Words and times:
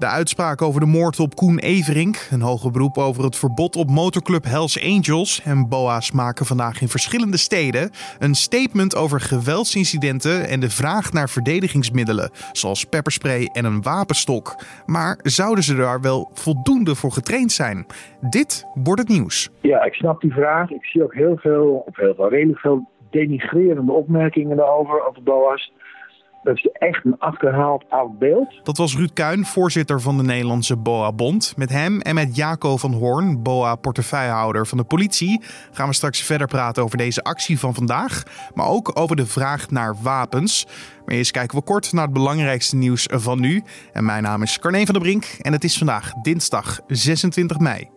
De 0.00 0.06
uitspraak 0.06 0.62
over 0.62 0.80
de 0.80 0.86
moord 0.86 1.20
op 1.20 1.34
Koen 1.34 1.58
Everink, 1.58 2.28
een 2.30 2.40
hoger 2.40 2.70
beroep 2.70 2.98
over 2.98 3.24
het 3.24 3.36
verbod 3.36 3.76
op 3.76 3.90
motorclub 3.90 4.44
Hells 4.44 4.84
Angels 4.84 5.42
en 5.44 5.68
BOA's 5.68 6.12
maken 6.12 6.46
vandaag 6.46 6.80
in 6.80 6.88
verschillende 6.88 7.36
steden 7.36 7.90
een 8.18 8.34
statement 8.34 8.96
over 8.96 9.20
geweldsincidenten 9.20 10.48
en 10.48 10.60
de 10.60 10.70
vraag 10.70 11.12
naar 11.12 11.28
verdedigingsmiddelen, 11.28 12.30
zoals 12.52 12.84
pepperspray 12.84 13.50
en 13.52 13.64
een 13.64 13.82
wapenstok. 13.82 14.56
Maar 14.86 15.18
zouden 15.22 15.64
ze 15.64 15.76
daar 15.76 16.00
wel 16.00 16.30
voldoende 16.32 16.94
voor 16.94 17.12
getraind 17.12 17.52
zijn? 17.52 17.86
Dit 18.20 18.66
wordt 18.74 19.00
het 19.00 19.08
nieuws. 19.08 19.50
Ja, 19.60 19.82
ik 19.82 19.94
snap 19.94 20.20
die 20.20 20.32
vraag. 20.32 20.70
Ik 20.70 20.84
zie 20.84 21.02
ook 21.02 21.14
heel 21.14 21.36
veel, 21.36 21.82
of 21.86 21.96
heel 21.96 22.14
veel, 22.14 22.28
redelijk 22.28 22.58
veel 22.58 22.88
denigrerende 23.10 23.92
opmerkingen 23.92 24.56
daarover, 24.56 25.06
over 25.08 25.22
BOA's. 25.22 25.72
Dat 26.42 26.56
is 26.56 26.68
echt 26.72 27.04
een 27.04 27.18
achterhaald 27.18 27.84
oud 27.88 28.18
beeld. 28.18 28.60
Dat 28.62 28.76
was 28.76 28.96
Ruud 28.96 29.12
Kuin, 29.12 29.44
voorzitter 29.44 30.00
van 30.00 30.16
de 30.16 30.22
Nederlandse 30.22 30.76
BOA-bond. 30.76 31.54
Met 31.56 31.70
hem 31.70 32.00
en 32.00 32.14
met 32.14 32.36
Jaco 32.36 32.76
van 32.76 32.92
Hoorn, 32.92 33.42
BOA-portefeuillehouder 33.42 34.66
van 34.66 34.78
de 34.78 34.84
politie, 34.84 35.42
gaan 35.72 35.88
we 35.88 35.94
straks 35.94 36.22
verder 36.22 36.46
praten 36.46 36.82
over 36.82 36.98
deze 36.98 37.22
actie 37.22 37.58
van 37.58 37.74
vandaag. 37.74 38.22
Maar 38.54 38.66
ook 38.66 38.98
over 38.98 39.16
de 39.16 39.26
vraag 39.26 39.70
naar 39.70 39.94
wapens. 40.02 40.66
Maar 41.04 41.14
eerst 41.14 41.30
kijken 41.30 41.58
we 41.58 41.64
kort 41.64 41.92
naar 41.92 42.04
het 42.04 42.12
belangrijkste 42.12 42.76
nieuws 42.76 43.06
van 43.10 43.40
nu. 43.40 43.62
En 43.92 44.04
mijn 44.04 44.22
naam 44.22 44.42
is 44.42 44.58
Carne 44.58 44.84
van 44.84 44.94
der 44.94 45.02
Brink 45.02 45.24
en 45.40 45.52
het 45.52 45.64
is 45.64 45.78
vandaag 45.78 46.12
dinsdag 46.12 46.80
26 46.86 47.58
mei. 47.58 47.88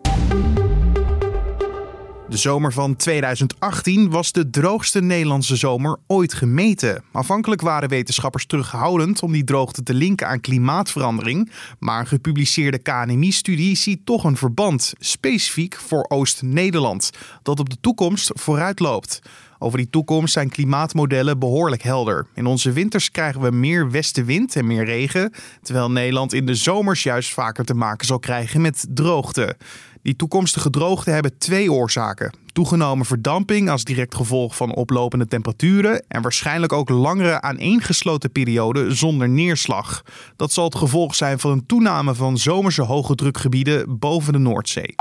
De 2.28 2.36
zomer 2.36 2.72
van 2.72 2.96
2018 2.96 4.10
was 4.10 4.32
de 4.32 4.50
droogste 4.50 5.00
Nederlandse 5.00 5.56
zomer 5.56 5.98
ooit 6.06 6.34
gemeten. 6.34 7.02
Afhankelijk 7.12 7.60
waren 7.60 7.88
wetenschappers 7.88 8.46
terughoudend 8.46 9.22
om 9.22 9.32
die 9.32 9.44
droogte 9.44 9.82
te 9.82 9.94
linken 9.94 10.28
aan 10.28 10.40
klimaatverandering. 10.40 11.50
Maar 11.78 12.00
een 12.00 12.06
gepubliceerde 12.06 12.78
KNMI-studie 12.78 13.76
ziet 13.76 14.06
toch 14.06 14.24
een 14.24 14.36
verband, 14.36 14.92
specifiek 14.98 15.74
voor 15.74 16.04
Oost-Nederland, 16.08 17.10
dat 17.42 17.60
op 17.60 17.70
de 17.70 17.76
toekomst 17.80 18.30
vooruitloopt. 18.34 19.20
Over 19.58 19.78
die 19.78 19.90
toekomst 19.90 20.32
zijn 20.32 20.48
klimaatmodellen 20.48 21.38
behoorlijk 21.38 21.82
helder. 21.82 22.26
In 22.34 22.46
onze 22.46 22.72
winters 22.72 23.10
krijgen 23.10 23.40
we 23.40 23.50
meer 23.50 23.90
westenwind 23.90 24.56
en 24.56 24.66
meer 24.66 24.84
regen, 24.84 25.32
terwijl 25.62 25.90
Nederland 25.90 26.32
in 26.32 26.46
de 26.46 26.54
zomers 26.54 27.02
juist 27.02 27.32
vaker 27.32 27.64
te 27.64 27.74
maken 27.74 28.06
zal 28.06 28.18
krijgen 28.18 28.60
met 28.60 28.86
droogte. 28.88 29.56
Die 30.04 30.16
toekomstige 30.16 30.70
droogte 30.70 31.10
hebben 31.10 31.38
twee 31.38 31.72
oorzaken. 31.72 32.32
Toegenomen 32.52 33.06
verdamping 33.06 33.70
als 33.70 33.84
direct 33.84 34.14
gevolg 34.14 34.56
van 34.56 34.74
oplopende 34.74 35.26
temperaturen 35.26 36.04
en 36.08 36.22
waarschijnlijk 36.22 36.72
ook 36.72 36.88
langere 36.88 37.40
aaneengesloten 37.40 38.32
perioden 38.32 38.96
zonder 38.96 39.28
neerslag. 39.28 40.02
Dat 40.36 40.52
zal 40.52 40.64
het 40.64 40.74
gevolg 40.74 41.14
zijn 41.14 41.38
van 41.38 41.50
een 41.50 41.66
toename 41.66 42.14
van 42.14 42.38
zomerse 42.38 42.82
hoge 42.82 43.14
drukgebieden 43.14 43.98
boven 43.98 44.32
de 44.32 44.38
Noordzee. 44.38 44.94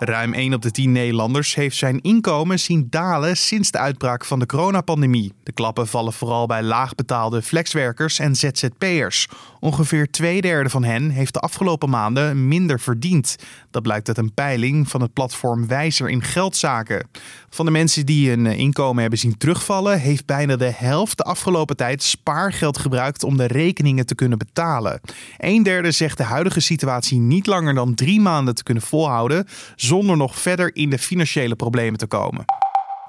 Ruim 0.00 0.32
1 0.32 0.54
op 0.54 0.62
de 0.62 0.70
10 0.70 0.92
Nederlanders 0.92 1.54
heeft 1.54 1.76
zijn 1.76 2.00
inkomen 2.00 2.60
zien 2.60 2.86
dalen 2.90 3.36
sinds 3.36 3.70
de 3.70 3.78
uitbraak 3.78 4.24
van 4.24 4.38
de 4.38 4.46
coronapandemie. 4.46 5.32
De 5.42 5.52
klappen 5.52 5.88
vallen 5.88 6.12
vooral 6.12 6.46
bij 6.46 6.62
laagbetaalde 6.62 7.42
flexwerkers 7.42 8.18
en 8.18 8.34
ZZP'ers. 8.36 9.28
Ongeveer 9.60 10.10
twee 10.10 10.40
derde 10.40 10.70
van 10.70 10.84
hen 10.84 11.10
heeft 11.10 11.34
de 11.34 11.40
afgelopen 11.40 11.90
maanden 11.90 12.48
minder 12.48 12.80
verdiend. 12.80 13.36
Dat 13.70 13.82
blijkt 13.82 14.08
uit 14.08 14.18
een 14.18 14.34
peiling 14.34 14.88
van 14.88 15.00
het 15.00 15.12
platform 15.12 15.66
Wijzer 15.66 16.08
in 16.08 16.22
Geldzaken. 16.22 17.08
Van 17.50 17.64
de 17.64 17.70
mensen 17.70 18.06
die 18.06 18.28
hun 18.28 18.46
inkomen 18.46 19.00
hebben 19.00 19.18
zien 19.18 19.38
terugvallen, 19.38 20.00
heeft 20.00 20.26
bijna 20.26 20.56
de 20.56 20.72
helft 20.76 21.16
de 21.16 21.22
afgelopen 21.24 21.76
tijd 21.76 22.02
spaargeld 22.02 22.78
gebruikt 22.78 23.24
om 23.24 23.36
de 23.36 23.46
rekeningen 23.46 24.06
te 24.06 24.14
kunnen 24.14 24.38
betalen. 24.38 25.00
Een 25.38 25.62
derde 25.62 25.90
zegt 25.90 26.16
de 26.16 26.22
huidige 26.22 26.60
situatie 26.60 27.18
niet 27.18 27.46
langer 27.46 27.74
dan 27.74 27.94
drie 27.94 28.20
maanden 28.20 28.54
te 28.54 28.62
kunnen 28.62 28.82
volhouden 28.82 29.46
zonder 29.88 30.16
nog 30.16 30.38
verder 30.38 30.76
in 30.76 30.90
de 30.90 30.98
financiële 30.98 31.56
problemen 31.56 31.98
te 31.98 32.06
komen. 32.06 32.44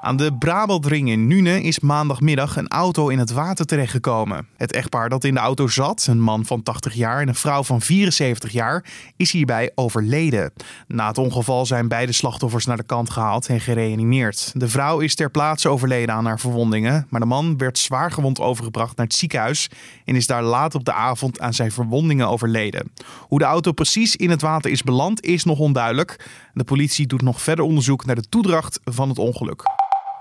Aan 0.02 0.17
de 0.17 0.33
Brabantring 0.33 1.10
in 1.10 1.27
Nune 1.27 1.61
is 1.61 1.80
maandagmiddag 1.80 2.55
een 2.58 2.67
auto 2.67 3.08
in 3.08 3.20
het 3.20 3.32
water 3.32 3.65
terechtgekomen. 3.65 4.48
Het 4.58 4.73
echtpaar 4.73 5.10
dat 5.10 5.23
in 5.23 5.33
de 5.33 5.39
auto 5.39 5.67
zat, 5.67 6.08
een 6.10 6.21
man 6.21 6.45
van 6.45 6.64
80 6.64 6.93
jaar 6.93 7.21
en 7.21 7.27
een 7.27 7.36
vrouw 7.36 7.64
van 7.64 7.82
74 7.82 8.52
jaar, 8.52 8.86
is 9.17 9.32
hierbij 9.32 9.71
overleden. 9.76 10.54
Na 10.88 11.08
het 11.08 11.17
ongeval 11.17 11.65
zijn 11.65 11.88
beide 11.88 12.11
slachtoffers 12.11 12.65
naar 12.65 12.77
de 12.77 12.83
kant 12.83 13.09
gehaald 13.09 13.48
en 13.48 13.59
gereanimeerd. 13.59 14.52
De 14.55 14.70
vrouw 14.70 14.99
is 14.99 15.15
ter 15.15 15.32
plaatse 15.32 15.70
overleden 15.70 16.15
aan 16.15 16.26
haar 16.26 16.39
verwondingen, 16.39 17.08
maar 17.09 17.20
de 17.20 17.26
man 17.26 17.58
werd 17.58 17.77
zwaargewond 17.77 18.39
overgebracht 18.39 18.98
naar 18.98 19.05
het 19.05 19.15
ziekenhuis 19.15 19.70
en 20.05 20.15
is 20.15 20.27
daar 20.27 20.43
laat 20.43 20.76
op 20.76 20.86
de 20.86 20.93
avond 20.93 21.39
aan 21.39 21.54
zijn 21.54 21.71
verwondingen 21.71 22.27
overleden. 22.30 22.92
Hoe 23.20 23.39
de 23.39 23.45
auto 23.45 23.71
precies 23.71 24.15
in 24.15 24.30
het 24.30 24.42
water 24.42 24.71
is 24.71 24.83
beland 24.83 25.21
is 25.21 25.43
nog 25.43 25.59
onduidelijk. 25.59 26.27
De 26.54 26.64
politie 26.64 27.08
doet 27.08 27.21
nog 27.21 27.42
verder 27.42 27.65
onderzoek 27.65 28.05
naar 28.05 28.15
de 28.15 28.30
toedracht 28.30 28.80
van 28.83 29.09
het 29.09 29.17
ongeluk. 29.17 29.64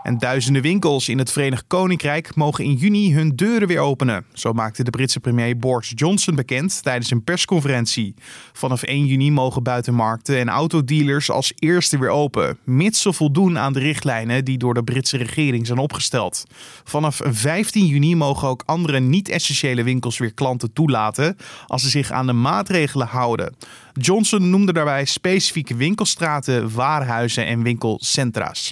En 0.08 0.18
duizenden 0.18 0.62
winkels 0.62 1.08
in 1.08 1.18
het 1.18 1.32
Verenigd 1.32 1.64
Koninkrijk 1.66 2.34
mogen 2.34 2.64
in 2.64 2.74
juni 2.74 3.14
hun 3.14 3.36
deuren 3.36 3.68
weer 3.68 3.80
openen. 3.80 4.24
Zo 4.32 4.52
maakte 4.52 4.84
de 4.84 4.90
Britse 4.90 5.20
premier 5.20 5.58
Boris 5.58 5.92
Johnson 5.94 6.34
bekend 6.34 6.82
tijdens 6.82 7.10
een 7.10 7.24
persconferentie. 7.24 8.14
Vanaf 8.52 8.82
1 8.82 9.06
juni 9.06 9.30
mogen 9.30 9.62
buitenmarkten 9.62 10.38
en 10.38 10.48
autodealers 10.48 11.30
als 11.30 11.52
eerste 11.54 11.98
weer 11.98 12.10
open, 12.10 12.58
mits 12.64 13.02
ze 13.02 13.12
voldoen 13.12 13.58
aan 13.58 13.72
de 13.72 13.78
richtlijnen 13.78 14.44
die 14.44 14.58
door 14.58 14.74
de 14.74 14.84
Britse 14.84 15.16
regering 15.16 15.66
zijn 15.66 15.78
opgesteld. 15.78 16.44
Vanaf 16.84 17.20
15 17.24 17.86
juni 17.86 18.16
mogen 18.16 18.48
ook 18.48 18.62
andere 18.66 19.00
niet-essentiële 19.00 19.82
winkels 19.82 20.18
weer 20.18 20.34
klanten 20.34 20.72
toelaten 20.72 21.36
als 21.66 21.82
ze 21.82 21.88
zich 21.88 22.10
aan 22.10 22.26
de 22.26 22.32
maatregelen 22.32 23.06
houden. 23.06 23.54
Johnson 23.92 24.50
noemde 24.50 24.72
daarbij 24.72 25.04
specifieke 25.04 25.76
winkelstraten, 25.76 26.74
warenhuizen 26.74 27.46
en 27.46 27.62
winkelcentra's. 27.62 28.70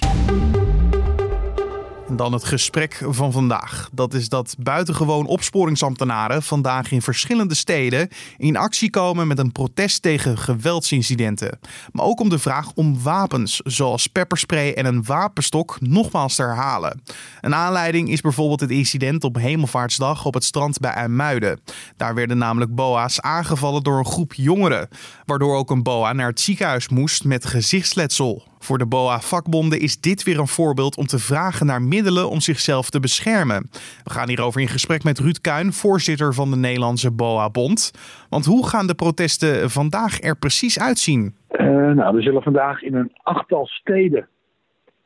Dan 2.11 2.33
het 2.33 2.43
gesprek 2.43 3.01
van 3.09 3.31
vandaag. 3.31 3.89
Dat 3.93 4.13
is 4.13 4.29
dat 4.29 4.55
buitengewoon 4.59 5.25
opsporingsambtenaren 5.25 6.43
vandaag 6.43 6.91
in 6.91 7.01
verschillende 7.01 7.55
steden 7.55 8.09
in 8.37 8.57
actie 8.57 8.89
komen 8.89 9.27
met 9.27 9.39
een 9.39 9.51
protest 9.51 10.01
tegen 10.01 10.37
geweldsincidenten. 10.37 11.59
Maar 11.91 12.05
ook 12.05 12.19
om 12.19 12.29
de 12.29 12.39
vraag 12.39 12.71
om 12.75 13.01
wapens, 13.01 13.61
zoals 13.63 14.07
pepperspray 14.07 14.73
en 14.73 14.85
een 14.85 15.03
wapenstok, 15.03 15.77
nogmaals 15.79 16.35
te 16.35 16.41
herhalen. 16.41 17.01
Een 17.41 17.55
aanleiding 17.55 18.09
is 18.09 18.21
bijvoorbeeld 18.21 18.59
het 18.59 18.71
incident 18.71 19.23
op 19.23 19.35
Hemelvaartsdag 19.35 20.25
op 20.25 20.33
het 20.33 20.43
strand 20.43 20.79
bij 20.79 20.91
IJmuiden. 20.91 21.59
Daar 21.97 22.15
werden 22.15 22.37
namelijk 22.37 22.75
boa's 22.75 23.19
aangevallen 23.21 23.83
door 23.83 23.97
een 23.97 24.05
groep 24.05 24.33
jongeren, 24.33 24.87
waardoor 25.27 25.55
ook 25.55 25.69
een 25.69 25.83
boa 25.83 26.13
naar 26.13 26.27
het 26.27 26.39
ziekenhuis 26.39 26.89
moest 26.89 27.25
met 27.25 27.45
gezichtsletsel. 27.45 28.43
Voor 28.59 28.77
de 28.77 28.85
BOA-vakbonden 28.85 29.79
is 29.79 30.01
dit 30.01 30.23
weer 30.23 30.39
een 30.39 30.47
voorbeeld 30.47 30.97
om 30.97 31.05
te 31.05 31.19
vragen 31.19 31.65
naar 31.65 31.81
middelen 31.81 32.29
om 32.29 32.39
zichzelf 32.39 32.89
te 32.89 32.99
beschermen. 32.99 33.69
We 34.03 34.09
gaan 34.09 34.27
hierover 34.27 34.61
in 34.61 34.67
gesprek 34.67 35.03
met 35.03 35.19
Ruud 35.19 35.41
Kuin, 35.41 35.73
voorzitter 35.73 36.33
van 36.33 36.49
de 36.49 36.57
Nederlandse 36.57 37.11
BOA-bond. 37.11 37.91
Want 38.29 38.45
hoe 38.45 38.67
gaan 38.67 38.87
de 38.87 38.95
protesten 38.95 39.69
vandaag 39.69 40.21
er 40.21 40.37
precies 40.37 40.79
uitzien? 40.79 41.35
Uh, 41.51 41.67
nou, 41.91 42.17
er 42.17 42.23
zullen 42.23 42.43
vandaag 42.43 42.81
in 42.81 42.95
een 42.95 43.11
achttal 43.23 43.65
steden 43.65 44.27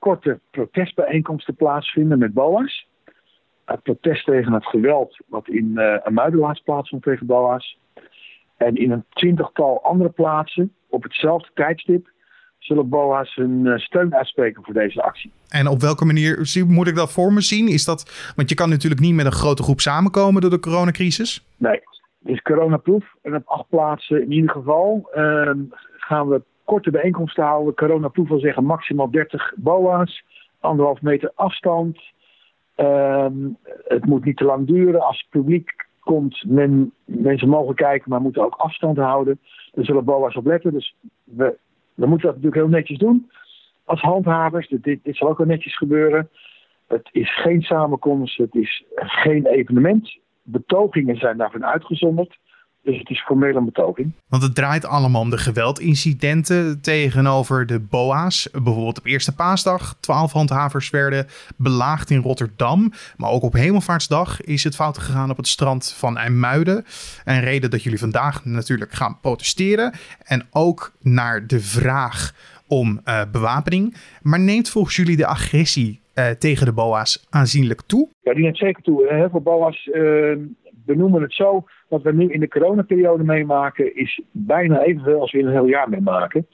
korte 0.01 0.39
protestbijeenkomsten 0.51 1.55
plaatsvinden 1.55 2.19
met 2.19 2.33
BOA's. 2.33 2.87
Het 3.65 3.83
protest 3.83 4.25
tegen 4.25 4.53
het 4.53 4.65
geweld 4.65 5.17
wat 5.27 5.47
in 5.47 5.71
uh, 5.75 5.95
een 6.03 6.13
muidenlaats 6.13 6.61
plaatsvond 6.61 7.03
tegen 7.03 7.25
BOA's. 7.25 7.77
En 8.67 8.75
in 8.75 8.91
een 8.91 9.05
twintigtal 9.09 9.83
andere 9.83 10.09
plaatsen 10.09 10.73
op 10.89 11.03
hetzelfde 11.03 11.49
tijdstip 11.53 12.09
zullen 12.59 12.89
BOA's 12.89 13.35
hun 13.35 13.67
eh, 13.67 13.77
steun 13.77 14.15
uitspreken 14.15 14.63
voor 14.63 14.73
deze 14.73 15.01
actie. 15.01 15.31
En 15.49 15.67
op 15.67 15.81
welke 15.81 16.05
manier 16.05 16.63
moet 16.67 16.87
ik 16.87 16.95
dat 16.95 17.11
voor 17.11 17.33
me 17.33 17.41
zien? 17.41 17.67
Is 17.67 17.85
dat, 17.85 18.31
want 18.35 18.49
je 18.49 18.55
kan 18.55 18.69
natuurlijk 18.69 19.01
niet 19.01 19.15
met 19.15 19.25
een 19.25 19.31
grote 19.31 19.63
groep 19.63 19.79
samenkomen 19.79 20.41
door 20.41 20.49
de 20.49 20.59
coronacrisis. 20.59 21.45
Nee, 21.57 21.81
het 22.23 22.31
is 22.33 22.41
coronaproof. 22.41 23.05
En 23.21 23.35
op 23.35 23.47
acht 23.47 23.69
plaatsen 23.69 24.21
in 24.21 24.31
ieder 24.31 24.49
geval 24.49 25.09
uh, 25.15 25.51
gaan 25.97 26.27
we 26.27 26.41
korte 26.65 26.91
bijeenkomsten 26.91 27.43
houden. 27.43 27.73
Coronaproof 27.73 28.27
wil 28.27 28.39
zeggen 28.39 28.63
maximaal 28.63 29.11
30 29.11 29.53
BOA's, 29.55 30.23
anderhalf 30.59 31.01
meter 31.01 31.31
afstand. 31.35 31.99
Uh, 32.77 33.25
het 33.87 34.05
moet 34.05 34.25
niet 34.25 34.37
te 34.37 34.43
lang 34.43 34.67
duren. 34.67 35.01
Als 35.01 35.17
het 35.17 35.29
publiek 35.29 35.89
komt, 36.01 36.43
men, 36.47 36.93
mensen 37.05 37.49
mogen 37.49 37.75
kijken, 37.75 38.09
maar 38.09 38.21
moeten 38.21 38.43
ook 38.43 38.55
afstand 38.55 38.97
houden. 38.97 39.39
Er 39.73 39.85
zullen 39.85 40.05
BOA's 40.05 40.35
op 40.35 40.45
letten. 40.45 40.73
Dus 40.73 40.95
we 41.23 41.57
we 42.01 42.07
moeten 42.07 42.27
dat 42.27 42.35
natuurlijk 42.35 42.61
heel 42.61 42.77
netjes 42.77 42.97
doen 42.97 43.29
als 43.85 44.01
handhavers. 44.01 44.67
Dit, 44.67 44.83
dit 45.03 45.15
zal 45.15 45.29
ook 45.29 45.37
wel 45.37 45.47
netjes 45.47 45.77
gebeuren. 45.77 46.29
Het 46.87 47.09
is 47.11 47.35
geen 47.41 47.61
samenkomst, 47.61 48.37
het 48.37 48.55
is 48.55 48.83
geen 48.95 49.45
evenement. 49.45 50.17
Betogingen 50.43 51.17
zijn 51.17 51.37
daarvan 51.37 51.65
uitgezonderd. 51.65 52.37
Dus 52.83 52.97
het 52.97 53.09
is 53.09 53.23
formeel 53.23 53.55
een 53.55 53.65
betoging. 53.65 54.11
Want 54.27 54.43
het 54.43 54.55
draait 54.55 54.85
allemaal 54.85 55.21
om 55.21 55.29
de 55.29 55.37
geweldincidenten 55.37 56.81
tegenover 56.81 57.65
de 57.65 57.79
BOA's. 57.79 58.49
Bijvoorbeeld 58.51 58.99
op 58.99 59.05
eerste 59.05 59.35
paasdag, 59.35 59.97
twaalf 59.99 60.31
handhavers 60.31 60.89
werden 60.89 61.27
belaagd 61.57 62.09
in 62.09 62.21
Rotterdam. 62.21 62.91
Maar 63.17 63.31
ook 63.31 63.43
op 63.43 63.53
Hemelvaartsdag 63.53 64.41
is 64.41 64.63
het 64.63 64.75
fout 64.75 64.97
gegaan 64.97 65.29
op 65.29 65.37
het 65.37 65.47
strand 65.47 65.93
van 65.93 66.17
IJmuiden. 66.17 66.85
En 67.25 67.41
reden 67.41 67.69
dat 67.69 67.83
jullie 67.83 67.99
vandaag 67.99 68.45
natuurlijk 68.45 68.91
gaan 68.91 69.17
protesteren. 69.21 69.93
En 70.23 70.47
ook 70.51 70.91
naar 71.01 71.47
de 71.47 71.59
vraag 71.59 72.33
om 72.67 73.01
uh, 73.05 73.21
bewapening. 73.31 73.95
Maar 74.21 74.39
neemt 74.39 74.69
volgens 74.69 74.95
jullie 74.95 75.17
de 75.17 75.25
agressie 75.25 75.99
uh, 76.15 76.29
tegen 76.29 76.65
de 76.65 76.73
BOA's 76.73 77.25
aanzienlijk 77.29 77.81
toe? 77.81 78.09
Ja, 78.21 78.33
die 78.33 78.43
neemt 78.43 78.57
zeker 78.57 78.83
toe. 78.83 79.07
Heel 79.13 79.29
veel 79.29 79.41
BOA's 79.41 79.89
uh, 79.93 80.37
benoemen 80.85 81.21
het 81.21 81.33
zo. 81.33 81.65
Wat 81.91 82.01
we 82.01 82.13
nu 82.13 82.31
in 82.31 82.39
de 82.39 82.47
coronaperiode 82.47 83.23
meemaken 83.23 83.95
is 83.95 84.21
bijna 84.31 84.81
evenveel 84.81 85.19
als 85.19 85.31
we 85.31 85.39
in 85.39 85.45
een 85.45 85.51
heel 85.51 85.67
jaar 85.67 85.89
meemaken. 85.89 86.47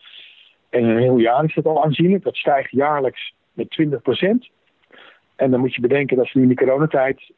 En 0.69 0.83
een 0.83 0.97
heel 0.97 1.17
jaar 1.17 1.43
is 1.43 1.53
dat 1.53 1.65
al 1.65 1.83
aanzienlijk. 1.83 2.23
Dat 2.23 2.35
stijgt 2.35 2.71
jaarlijks 2.71 3.33
met 3.53 3.77
20% 3.81 4.51
En 5.35 5.51
dan 5.51 5.59
moet 5.59 5.75
je 5.75 5.81
bedenken 5.81 6.17
dat 6.17 6.27
ze 6.27 6.37
nu 6.37 6.43
in 6.43 6.49
de 6.49 6.65
coronatijd 6.65 7.31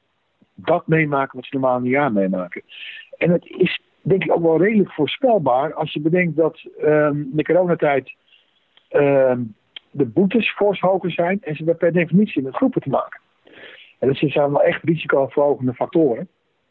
dat 0.56 0.88
meemaken 0.88 1.36
wat 1.36 1.46
ze 1.46 1.57
normaal 1.57 1.78
in 1.78 1.84
een 1.84 1.90
jaar 1.90 2.12
meemaken. 2.12 2.62
En 3.18 3.31
het 3.31 3.46
is 3.46 3.81
denk 4.02 4.24
ik 4.24 4.31
ook 4.31 4.42
wel 4.42 4.62
redelijk 4.62 4.92
voorspelbaar 4.92 5.74
als 5.74 5.94
je 5.94 6.02
bedenkt 6.02 6.36
dat 6.36 6.60
um, 6.84 7.30
de 7.34 7.44
coronatijd 7.44 8.13
uh, 8.92 9.38
de 9.92 10.06
boetes 10.06 10.52
fors 10.52 10.80
hoger 10.80 11.12
zijn 11.12 11.38
en 11.42 11.56
ze 11.56 11.57
hebben 11.57 11.78
per 11.78 11.94
definitie 11.94 12.42
met 12.42 12.56
groepen 12.56 12.81
te 12.81 12.90
maken. 12.90 13.19
En 14.00 14.07
dat 14.07 14.18
zijn 14.18 14.52
wel 14.52 14.63
echt 14.63 14.84
risicoverhogende 14.84 15.74
factoren 15.74 16.28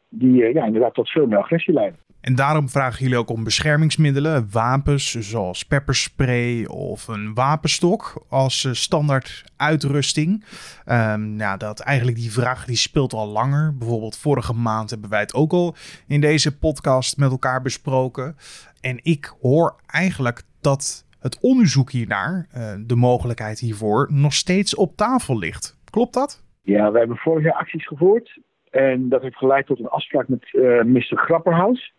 die 0.09 0.43
uh, 0.43 0.55
ja, 0.55 0.65
inderdaad 0.65 0.95
tot 0.95 1.09
veel 1.09 1.27
meer 1.27 1.39
agressie 1.39 1.75
leiden. 1.75 1.99
En 2.21 2.35
daarom 2.35 2.69
vragen 2.69 3.03
jullie 3.03 3.19
ook 3.19 3.31
om 3.31 3.45
beschermingsmiddelen, 3.45 4.49
wapens 4.53 5.11
zoals 5.11 5.63
pepperspray 5.63 6.65
of 6.65 7.09
een 7.09 7.35
wapenstok 7.35 8.25
als 8.29 8.65
uh, 8.65 8.73
standaard 8.73 9.45
uitrusting. 9.57 10.45
Um, 10.87 11.39
ja, 11.39 11.57
dat 11.57 11.81
eigenlijk 11.81 12.17
die 12.17 12.33
vraag 12.33 12.65
die 12.65 12.77
speelt 12.77 13.13
al 13.13 13.29
langer. 13.29 13.77
Bijvoorbeeld 13.77 14.19
vorige 14.19 14.55
maand 14.55 14.91
hebben 14.91 15.11
wij 15.11 15.21
het 15.21 15.35
ook 15.35 15.53
al 15.53 15.75
in 16.07 16.21
deze 16.21 16.59
podcast 16.59 17.17
met 17.17 17.31
elkaar 17.31 17.63
besproken. 17.63 18.37
En 18.81 19.01
ik 19.03 19.35
hoor 19.41 19.77
eigenlijk 19.87 20.43
dat 20.61 21.07
het 21.21 21.39
onderzoek 21.41 21.91
hiernaar, 21.91 22.47
uh, 22.57 22.73
de 22.87 22.97
mogelijkheid 22.97 23.59
hiervoor, 23.59 24.09
nog 24.11 24.33
steeds 24.33 24.75
op 24.75 24.97
tafel 24.97 25.39
ligt. 25.39 25.79
Klopt 25.91 26.15
dat? 26.15 26.45
Ja, 26.63 26.93
we 26.93 26.99
hebben 26.99 27.17
vorig 27.17 27.45
jaar 27.45 27.55
acties 27.55 27.87
gevoerd. 27.87 28.41
En 28.71 29.09
dat 29.09 29.23
heeft 29.23 29.37
geleid 29.37 29.67
tot 29.67 29.79
een 29.79 29.89
afspraak 29.89 30.29
met 30.29 30.53
uh, 30.53 30.83
Mr. 30.83 31.17
Grapperhaus. 31.17 31.93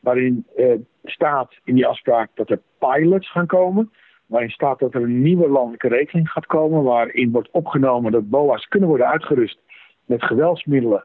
Waarin 0.00 0.46
uh, 0.56 0.74
staat 1.04 1.54
in 1.64 1.74
die 1.74 1.86
afspraak 1.86 2.30
dat 2.34 2.50
er 2.50 2.60
pilots 2.78 3.30
gaan 3.30 3.46
komen. 3.46 3.92
Waarin 4.26 4.50
staat 4.50 4.78
dat 4.78 4.94
er 4.94 5.02
een 5.02 5.22
nieuwe 5.22 5.48
landelijke 5.48 5.88
regeling 5.88 6.30
gaat 6.30 6.46
komen. 6.46 6.82
Waarin 6.82 7.32
wordt 7.32 7.50
opgenomen 7.50 8.12
dat 8.12 8.30
BOA's 8.30 8.68
kunnen 8.68 8.88
worden 8.88 9.08
uitgerust 9.08 9.58
met 10.04 10.24
geweldsmiddelen. 10.24 11.04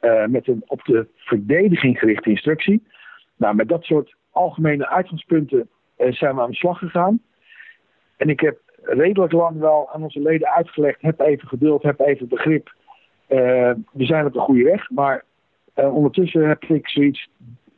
Uh, 0.00 0.26
met 0.26 0.48
een 0.48 0.62
op 0.66 0.84
de 0.84 1.06
verdediging 1.16 1.98
gerichte 1.98 2.30
instructie. 2.30 2.86
Nou, 3.36 3.54
met 3.54 3.68
dat 3.68 3.84
soort 3.84 4.14
algemene 4.30 4.88
uitgangspunten 4.88 5.68
zijn 5.96 6.34
we 6.34 6.40
aan 6.40 6.50
de 6.50 6.56
slag 6.56 6.78
gegaan. 6.78 7.20
En 8.16 8.28
ik 8.28 8.40
heb 8.40 8.58
redelijk 8.82 9.32
lang 9.32 9.58
wel 9.58 9.90
aan 9.92 10.02
onze 10.02 10.20
leden 10.20 10.48
uitgelegd: 10.48 11.00
heb 11.00 11.20
even 11.20 11.48
geduld, 11.48 11.82
heb 11.82 12.00
even 12.00 12.28
begrip. 12.28 12.74
Uh, 13.28 13.72
we 13.92 14.04
zijn 14.04 14.26
op 14.26 14.32
de 14.32 14.38
goede 14.38 14.62
weg, 14.62 14.90
maar 14.90 15.24
uh, 15.76 15.94
ondertussen 15.94 16.48
heb 16.48 16.64
ik 16.64 16.88
zoiets. 16.88 17.28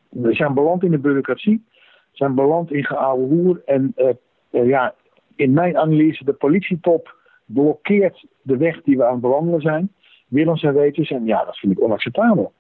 We 0.09 0.35
zijn 0.35 0.55
beland 0.55 0.83
in 0.83 0.91
de 0.91 0.99
bureaucratie, 0.99 1.65
we 1.75 2.17
zijn 2.17 2.35
beland 2.35 2.73
in 2.73 2.85
geouwe 2.85 3.27
hoer. 3.27 3.63
En 3.65 3.95
uh, 3.97 4.69
ja, 4.69 4.95
in 5.37 5.53
mijn 5.53 5.79
analyse, 5.79 6.25
de 6.25 6.33
politietop 6.33 7.17
blokkeert 7.45 8.27
de 8.43 8.57
weg 8.57 8.83
die 8.83 8.97
we 8.97 9.05
aan 9.05 9.13
het 9.13 9.21
bewandelen 9.21 9.61
zijn. 9.61 9.93
Willens 10.29 10.63
en 10.63 10.75
wetens, 10.75 11.11
en 11.11 11.25
ja, 11.25 11.45
dat 11.45 11.59
vind 11.59 11.73
ik 11.73 11.83
onacceptabel. 11.83 12.53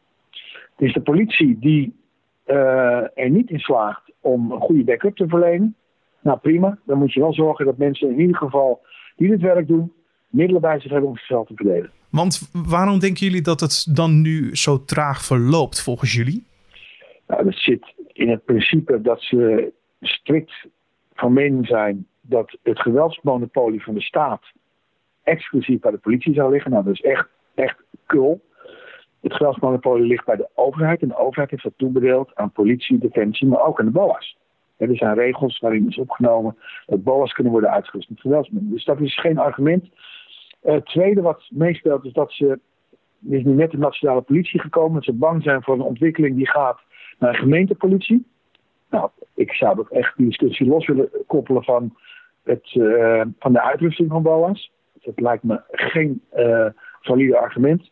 Het 0.76 0.88
is 0.88 0.92
de 0.92 1.00
politie 1.00 1.58
die 1.58 1.98
er 2.44 3.30
niet 3.30 3.50
in 3.50 3.58
slaagt 3.58 4.12
om 4.20 4.52
een 4.52 4.60
goede 4.60 4.84
backup 4.84 5.16
te 5.16 5.28
verlenen. 5.28 5.76
Nou 6.20 6.38
prima, 6.38 6.78
dan 6.84 6.98
moet 6.98 7.12
je 7.12 7.20
wel 7.20 7.32
zorgen 7.32 7.64
dat 7.64 7.76
mensen 7.76 8.10
in 8.10 8.20
ieder 8.20 8.36
geval 8.36 8.80
die 9.16 9.28
dit 9.28 9.40
werk 9.40 9.68
doen, 9.68 9.92
middelen 10.30 10.60
bij 10.60 10.80
zich 10.80 10.90
hebben 10.90 11.08
om 11.08 11.16
zichzelf 11.16 11.46
te 11.46 11.54
verdedigen. 11.54 11.92
Want 12.10 12.50
waarom 12.52 12.98
denken 12.98 13.26
jullie 13.26 13.42
dat 13.42 13.60
het 13.60 13.86
dan 13.94 14.20
nu 14.20 14.56
zo 14.56 14.84
traag 14.84 15.24
verloopt 15.24 15.82
volgens 15.82 16.12
jullie? 16.12 16.44
Nou, 17.26 17.44
dat 17.44 17.54
zit 17.54 17.94
in 18.12 18.28
het 18.28 18.44
principe 18.44 19.00
dat 19.00 19.22
ze 19.22 19.72
strikt 20.00 20.66
van 21.14 21.32
mening 21.32 21.66
zijn 21.66 22.06
dat 22.20 22.58
het 22.62 22.80
geweldsmonopolie 22.80 23.82
van 23.82 23.94
de 23.94 24.00
staat 24.00 24.42
exclusief 25.22 25.80
bij 25.80 25.90
de 25.90 25.98
politie 25.98 26.34
zou 26.34 26.52
liggen. 26.52 26.70
Nou, 26.70 26.84
dat 26.84 26.92
is 26.92 27.00
echt, 27.00 27.28
echt 27.54 27.76
kul. 28.06 28.40
Het 29.20 29.34
geweldsmonopolie 29.34 30.06
ligt 30.06 30.24
bij 30.24 30.36
de 30.36 30.48
overheid 30.54 31.02
en 31.02 31.08
de 31.08 31.18
overheid 31.18 31.50
heeft 31.50 31.62
dat 31.62 31.72
toebedeeld 31.76 32.34
aan 32.34 32.52
politie, 32.52 32.98
defensie, 32.98 33.48
maar 33.48 33.66
ook 33.66 33.80
aan 33.80 33.86
de 33.86 33.92
BOA's. 33.92 34.38
Er 34.76 34.96
zijn 34.96 35.14
regels 35.14 35.58
waarin 35.58 35.88
is 35.88 35.98
opgenomen 35.98 36.56
dat 36.86 37.02
BOA's 37.02 37.32
kunnen 37.32 37.52
worden 37.52 37.70
uitgerust 37.70 38.08
met 38.08 38.20
geweldsmiddelen. 38.20 38.74
Dus 38.74 38.84
dat 38.84 39.00
is 39.00 39.20
geen 39.20 39.38
argument. 39.38 39.88
Eh, 40.60 40.74
het 40.74 40.86
tweede 40.86 41.20
wat 41.20 41.48
meespeelt 41.50 42.04
is 42.04 42.12
dat 42.12 42.32
ze. 42.32 42.46
Er 43.30 43.36
is 43.36 43.44
nu 43.44 43.52
net 43.52 43.70
de 43.70 43.78
nationale 43.78 44.20
politie 44.20 44.60
gekomen. 44.60 44.94
Dat 44.94 45.04
ze 45.04 45.12
bang 45.12 45.42
zijn 45.42 45.62
voor 45.62 45.74
een 45.74 45.80
ontwikkeling 45.80 46.36
die 46.36 46.48
gaat 46.48 46.80
naar 47.18 47.34
gemeentepolitie. 47.34 48.26
Nou, 48.90 49.10
ik 49.34 49.52
zou 49.52 49.78
ook 49.78 49.90
echt 49.90 50.16
die 50.16 50.26
discussie 50.26 50.66
los 50.66 50.86
willen 50.86 51.10
koppelen 51.26 51.64
van, 51.64 51.96
het, 52.42 52.74
uh, 52.74 53.22
van 53.38 53.52
de 53.52 53.62
uitrusting 53.62 54.08
van 54.10 54.22
BOA's. 54.22 54.72
Dat 55.02 55.20
lijkt 55.20 55.42
me 55.42 55.60
geen 55.70 56.22
uh, 56.36 56.66
valide 57.00 57.38
argument. 57.38 57.90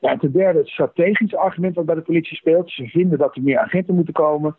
En 0.00 0.18
ten 0.18 0.32
derde 0.32 0.58
het 0.58 0.68
strategische 0.68 1.36
argument 1.36 1.74
wat 1.74 1.86
bij 1.86 1.94
de 1.94 2.00
politie 2.00 2.36
speelt. 2.36 2.70
Ze 2.70 2.86
vinden 2.86 3.18
dat 3.18 3.36
er 3.36 3.42
meer 3.42 3.58
agenten 3.58 3.94
moeten 3.94 4.14
komen. 4.14 4.56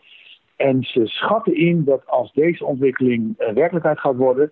En 0.55 0.83
ze 0.83 1.07
schatten 1.07 1.55
in 1.55 1.83
dat 1.83 2.07
als 2.07 2.33
deze 2.33 2.65
ontwikkeling 2.65 3.33
werkelijkheid 3.37 3.99
gaat 3.99 4.15
worden, 4.15 4.51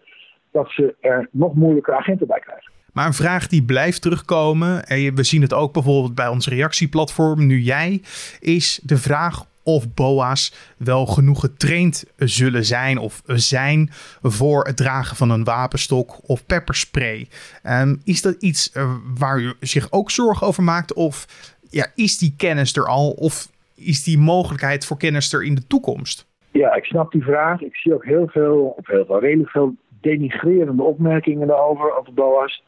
dat 0.51 0.69
ze 0.69 0.95
er 0.99 1.27
nog 1.31 1.55
moeilijker 1.55 1.95
agenten 1.95 2.27
bij 2.27 2.39
krijgen. 2.39 2.72
Maar 2.93 3.05
een 3.05 3.13
vraag 3.13 3.47
die 3.47 3.63
blijft 3.63 4.01
terugkomen, 4.01 4.85
en 4.85 5.15
we 5.15 5.23
zien 5.23 5.41
het 5.41 5.53
ook 5.53 5.73
bijvoorbeeld 5.73 6.15
bij 6.15 6.27
ons 6.27 6.47
reactieplatform, 6.47 7.45
nu 7.45 7.59
jij, 7.59 8.01
is 8.39 8.79
de 8.83 8.97
vraag 8.97 9.45
of 9.63 9.93
BOA's 9.93 10.73
wel 10.77 11.05
genoeg 11.05 11.39
getraind 11.39 12.05
zullen 12.17 12.65
zijn 12.65 12.97
of 12.97 13.21
zijn 13.25 13.89
voor 14.21 14.65
het 14.65 14.77
dragen 14.77 15.15
van 15.15 15.29
een 15.29 15.43
wapenstok 15.43 16.29
of 16.29 16.45
pepperspray. 16.45 17.27
Um, 17.63 18.01
is 18.03 18.21
dat 18.21 18.35
iets 18.41 18.71
uh, 18.77 18.93
waar 19.19 19.39
u 19.39 19.53
zich 19.59 19.91
ook 19.91 20.11
zorgen 20.11 20.47
over 20.47 20.63
maakt? 20.63 20.93
Of 20.93 21.27
ja, 21.69 21.87
is 21.95 22.17
die 22.17 22.33
kennis 22.37 22.75
er 22.75 22.87
al? 22.87 23.11
Of 23.11 23.47
is 23.75 24.03
die 24.03 24.17
mogelijkheid 24.17 24.85
voor 24.85 24.97
kennis 24.97 25.33
er 25.33 25.43
in 25.43 25.55
de 25.55 25.67
toekomst? 25.67 26.27
Ja, 26.51 26.73
ik 26.73 26.83
snap 26.83 27.11
die 27.11 27.23
vraag. 27.23 27.61
Ik 27.61 27.75
zie 27.75 27.93
ook 27.93 28.05
heel 28.05 28.27
veel, 28.27 28.75
of 28.77 28.87
heel 28.87 29.05
veel, 29.05 29.19
redelijk 29.19 29.49
veel 29.49 29.75
denigrerende 30.01 30.83
opmerkingen 30.83 31.47
daarover, 31.47 31.97
over 31.97 32.13
BOA's. 32.13 32.63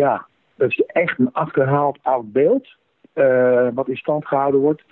Ja, 0.00 0.26
dat 0.56 0.70
is 0.70 0.80
echt 0.86 1.18
een 1.18 1.32
achterhaald 1.32 1.98
oud 2.02 2.32
beeld, 2.32 2.76
uh, 3.14 3.68
wat 3.74 3.88
in 3.88 3.96
stand 3.96 4.26
gehouden 4.26 4.60
wordt. 4.60 4.82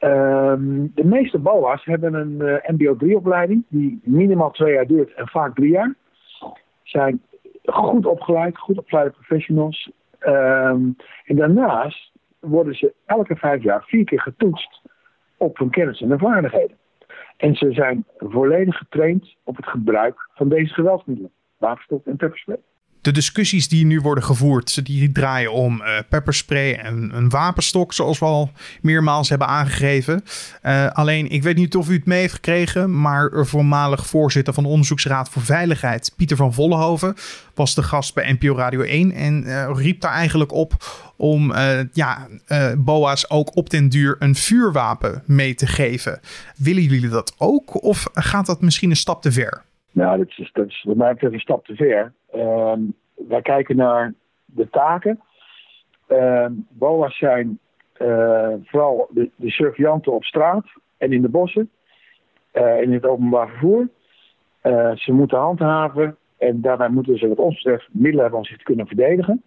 Um, 0.00 0.92
de 0.94 1.04
meeste 1.04 1.38
BOA's 1.38 1.84
hebben 1.84 2.14
een 2.14 2.36
uh, 2.40 2.56
MBO 2.76 2.96
3-opleiding, 3.04 3.64
die 3.68 4.00
minimaal 4.04 4.50
twee 4.50 4.72
jaar 4.72 4.86
duurt 4.86 5.14
en 5.14 5.28
vaak 5.28 5.54
drie 5.54 5.70
jaar. 5.70 5.94
Zijn 6.82 7.22
goed 7.64 8.06
opgeleid, 8.06 8.58
goed 8.58 8.78
opgeleide 8.78 9.10
professionals. 9.10 9.90
Um, 10.20 10.96
en 11.24 11.36
daarnaast 11.36 12.12
worden 12.40 12.74
ze 12.74 12.94
elke 13.06 13.36
vijf 13.36 13.62
jaar 13.62 13.84
vier 13.84 14.04
keer 14.04 14.20
getoetst 14.20 14.82
op 15.36 15.58
hun 15.58 15.70
kennis 15.70 16.00
en 16.00 16.18
vaardigheden. 16.18 16.76
En 17.36 17.54
ze 17.54 17.72
zijn 17.72 18.04
volledig 18.18 18.76
getraind 18.76 19.36
op 19.44 19.56
het 19.56 19.66
gebruik 19.66 20.28
van 20.34 20.48
deze 20.48 20.74
geweldsmiddelen, 20.74 21.30
wapenstok 21.58 22.06
en 22.06 22.16
pepperspray 22.16 22.60
de 23.02 23.12
discussies 23.12 23.68
die 23.68 23.86
nu 23.86 24.00
worden 24.00 24.24
gevoerd, 24.24 24.86
die 24.86 25.12
draaien 25.12 25.52
om 25.52 25.80
uh, 25.80 25.98
pepperspray 26.08 26.74
en 26.74 27.10
een 27.14 27.28
wapenstok, 27.28 27.92
zoals 27.92 28.18
we 28.18 28.24
al 28.24 28.50
meermaals 28.82 29.28
hebben 29.28 29.46
aangegeven. 29.46 30.22
Uh, 30.62 30.90
alleen, 30.90 31.28
ik 31.28 31.42
weet 31.42 31.56
niet 31.56 31.76
of 31.76 31.90
u 31.90 31.94
het 31.94 32.06
mee 32.06 32.20
heeft 32.20 32.34
gekregen, 32.34 33.00
maar 33.00 33.30
voormalig 33.46 34.06
voorzitter 34.06 34.54
van 34.54 34.62
de 34.62 34.68
Onderzoeksraad 34.68 35.28
voor 35.28 35.42
Veiligheid, 35.42 36.14
Pieter 36.16 36.36
van 36.36 36.52
Vollenhoven, 36.52 37.14
was 37.54 37.74
de 37.74 37.82
gast 37.82 38.14
bij 38.14 38.32
NPO 38.32 38.56
Radio 38.56 38.80
1 38.80 39.12
en 39.12 39.42
uh, 39.46 39.70
riep 39.74 40.00
daar 40.00 40.12
eigenlijk 40.12 40.52
op 40.52 40.72
om 41.16 41.52
ja, 41.92 42.28
BOA's 42.78 43.30
ook 43.30 43.56
op 43.56 43.70
den 43.70 43.88
duur 43.88 44.16
een 44.18 44.34
vuurwapen 44.34 45.22
mee 45.26 45.54
te 45.54 45.66
geven. 45.66 46.20
Willen 46.56 46.82
jullie 46.82 47.08
dat 47.08 47.34
ook 47.38 47.82
of 47.84 48.06
gaat 48.12 48.46
dat 48.46 48.60
misschien 48.60 48.90
een 48.90 48.96
stap 48.96 49.22
te 49.22 49.32
ver? 49.32 49.62
Nou, 49.92 50.18
dat 50.18 50.28
is, 50.36 50.50
dat 50.52 50.66
is 50.66 50.82
wat 50.86 50.96
mij 50.96 51.14
een 51.18 51.40
stap 51.40 51.66
te 51.66 51.74
ver. 51.74 52.12
Uh, 52.34 52.72
wij 53.28 53.42
kijken 53.42 53.76
naar 53.76 54.14
de 54.44 54.68
taken. 54.70 55.20
Uh, 56.08 56.46
BOA's 56.68 57.18
zijn 57.18 57.58
vooral 58.62 59.08
de, 59.10 59.30
de 59.36 59.50
surveillanten 59.50 60.12
op 60.12 60.24
straat 60.24 60.64
en 60.96 61.12
in 61.12 61.22
de 61.22 61.28
bossen, 61.28 61.70
in 62.80 62.92
het 62.92 63.06
openbaar 63.06 63.48
vervoer. 63.48 63.88
ze 64.94 65.12
moeten 65.12 65.38
handhaven 65.38 66.16
en 66.38 66.60
daarbij 66.60 66.88
moeten 66.88 67.18
ze 67.18 67.28
wat 67.28 67.38
ons 67.38 67.54
betreft 67.54 67.88
middelen 67.92 68.20
hebben 68.20 68.38
om 68.38 68.44
zich 68.44 68.56
te 68.56 68.64
kunnen 68.64 68.86
verdedigen. 68.86 69.42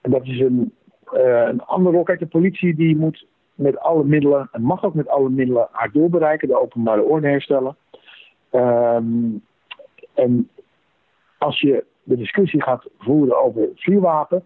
En 0.00 0.10
dat 0.10 0.26
is 0.26 0.40
een, 0.40 0.74
een 1.12 1.62
andere 1.62 1.94
rol. 1.94 2.04
Kijk, 2.04 2.18
de 2.18 2.26
politie 2.26 2.74
die 2.74 2.96
moet 2.96 3.26
met 3.54 3.78
alle 3.78 4.04
middelen, 4.04 4.48
en 4.52 4.62
mag 4.62 4.84
ook 4.84 4.94
met 4.94 5.08
alle 5.08 5.30
middelen, 5.30 5.68
haar 5.70 5.92
doel 5.92 6.08
bereiken, 6.08 6.48
de 6.48 6.60
openbare 6.60 7.02
orde 7.02 7.28
herstellen. 7.28 7.76
Ehm, 8.50 9.36
en 10.14 10.50
als 11.38 11.60
je 11.60 11.84
de 12.04 12.16
discussie 12.16 12.62
gaat 12.62 12.88
voeren 12.98 13.42
over 13.42 13.68
vuurwapen, 13.74 14.42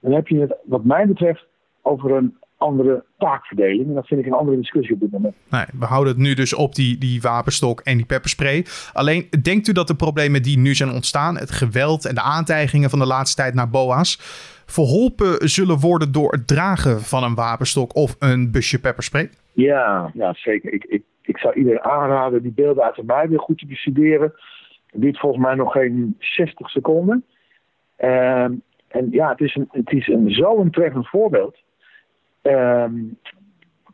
dan 0.00 0.12
heb 0.12 0.28
je 0.28 0.40
het, 0.40 0.56
wat 0.64 0.84
mij 0.84 1.06
betreft, 1.06 1.46
over 1.82 2.10
een 2.10 2.36
andere 2.56 3.04
taakverdeling. 3.18 3.88
En 3.88 3.94
dat 3.94 4.06
vind 4.06 4.20
ik 4.20 4.26
een 4.26 4.32
andere 4.32 4.56
discussie 4.56 4.94
op 4.94 5.00
dit 5.00 5.10
moment. 5.10 5.34
Nee, 5.50 5.64
we 5.78 5.84
houden 5.84 6.12
het 6.12 6.22
nu 6.22 6.34
dus 6.34 6.54
op 6.54 6.74
die, 6.74 6.98
die 6.98 7.20
wapenstok 7.20 7.80
en 7.80 7.96
die 7.96 8.06
pepperspray. 8.06 8.64
Alleen, 8.92 9.28
denkt 9.42 9.68
u 9.68 9.72
dat 9.72 9.86
de 9.86 9.94
problemen 9.94 10.42
die 10.42 10.58
nu 10.58 10.74
zijn 10.74 10.90
ontstaan, 10.90 11.36
het 11.36 11.50
geweld 11.50 12.04
en 12.04 12.14
de 12.14 12.22
aantijgingen 12.22 12.90
van 12.90 12.98
de 12.98 13.06
laatste 13.06 13.42
tijd 13.42 13.54
naar 13.54 13.70
BOA's, 13.70 14.18
verholpen 14.66 15.48
zullen 15.48 15.78
worden 15.78 16.12
door 16.12 16.32
het 16.32 16.46
dragen 16.46 17.00
van 17.00 17.24
een 17.24 17.34
wapenstok 17.34 17.94
of 17.94 18.16
een 18.18 18.50
busje 18.50 18.80
pepperspray? 18.80 19.30
Ja, 19.52 20.10
ja 20.14 20.32
zeker. 20.34 20.72
Ik, 20.72 20.84
ik, 20.84 21.02
ik 21.22 21.38
zou 21.38 21.54
iedereen 21.54 21.82
aanraden 21.82 22.42
die 22.42 22.52
beelden 22.52 22.84
uit 22.84 22.94
de 22.94 23.02
mij 23.04 23.28
weer 23.28 23.40
goed 23.40 23.58
te 23.58 23.66
bestuderen. 23.66 24.32
Duurt 24.92 25.18
volgens 25.18 25.44
mij 25.44 25.54
nog 25.54 25.72
geen 25.72 26.16
60 26.18 26.70
seconden. 26.70 27.24
Ehm, 27.96 28.54
en 28.88 29.10
ja, 29.10 29.28
het 29.28 29.40
is, 29.40 29.54
een, 29.54 29.68
het 29.70 29.92
is 29.92 30.08
een, 30.08 30.30
zo'n 30.30 30.70
treffend 30.70 31.08
voorbeeld. 31.08 31.56
Um, 32.42 33.18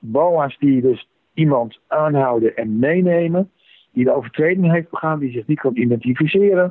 BOA's 0.00 0.58
die 0.58 0.80
dus 0.80 1.08
iemand 1.34 1.80
aanhouden 1.86 2.56
en 2.56 2.78
meenemen, 2.78 3.50
die 3.92 4.04
de 4.04 4.14
overtreding 4.14 4.72
heeft 4.72 4.90
begaan, 4.90 5.18
die 5.18 5.32
zich 5.32 5.46
niet 5.46 5.60
kan 5.60 5.76
identificeren. 5.76 6.64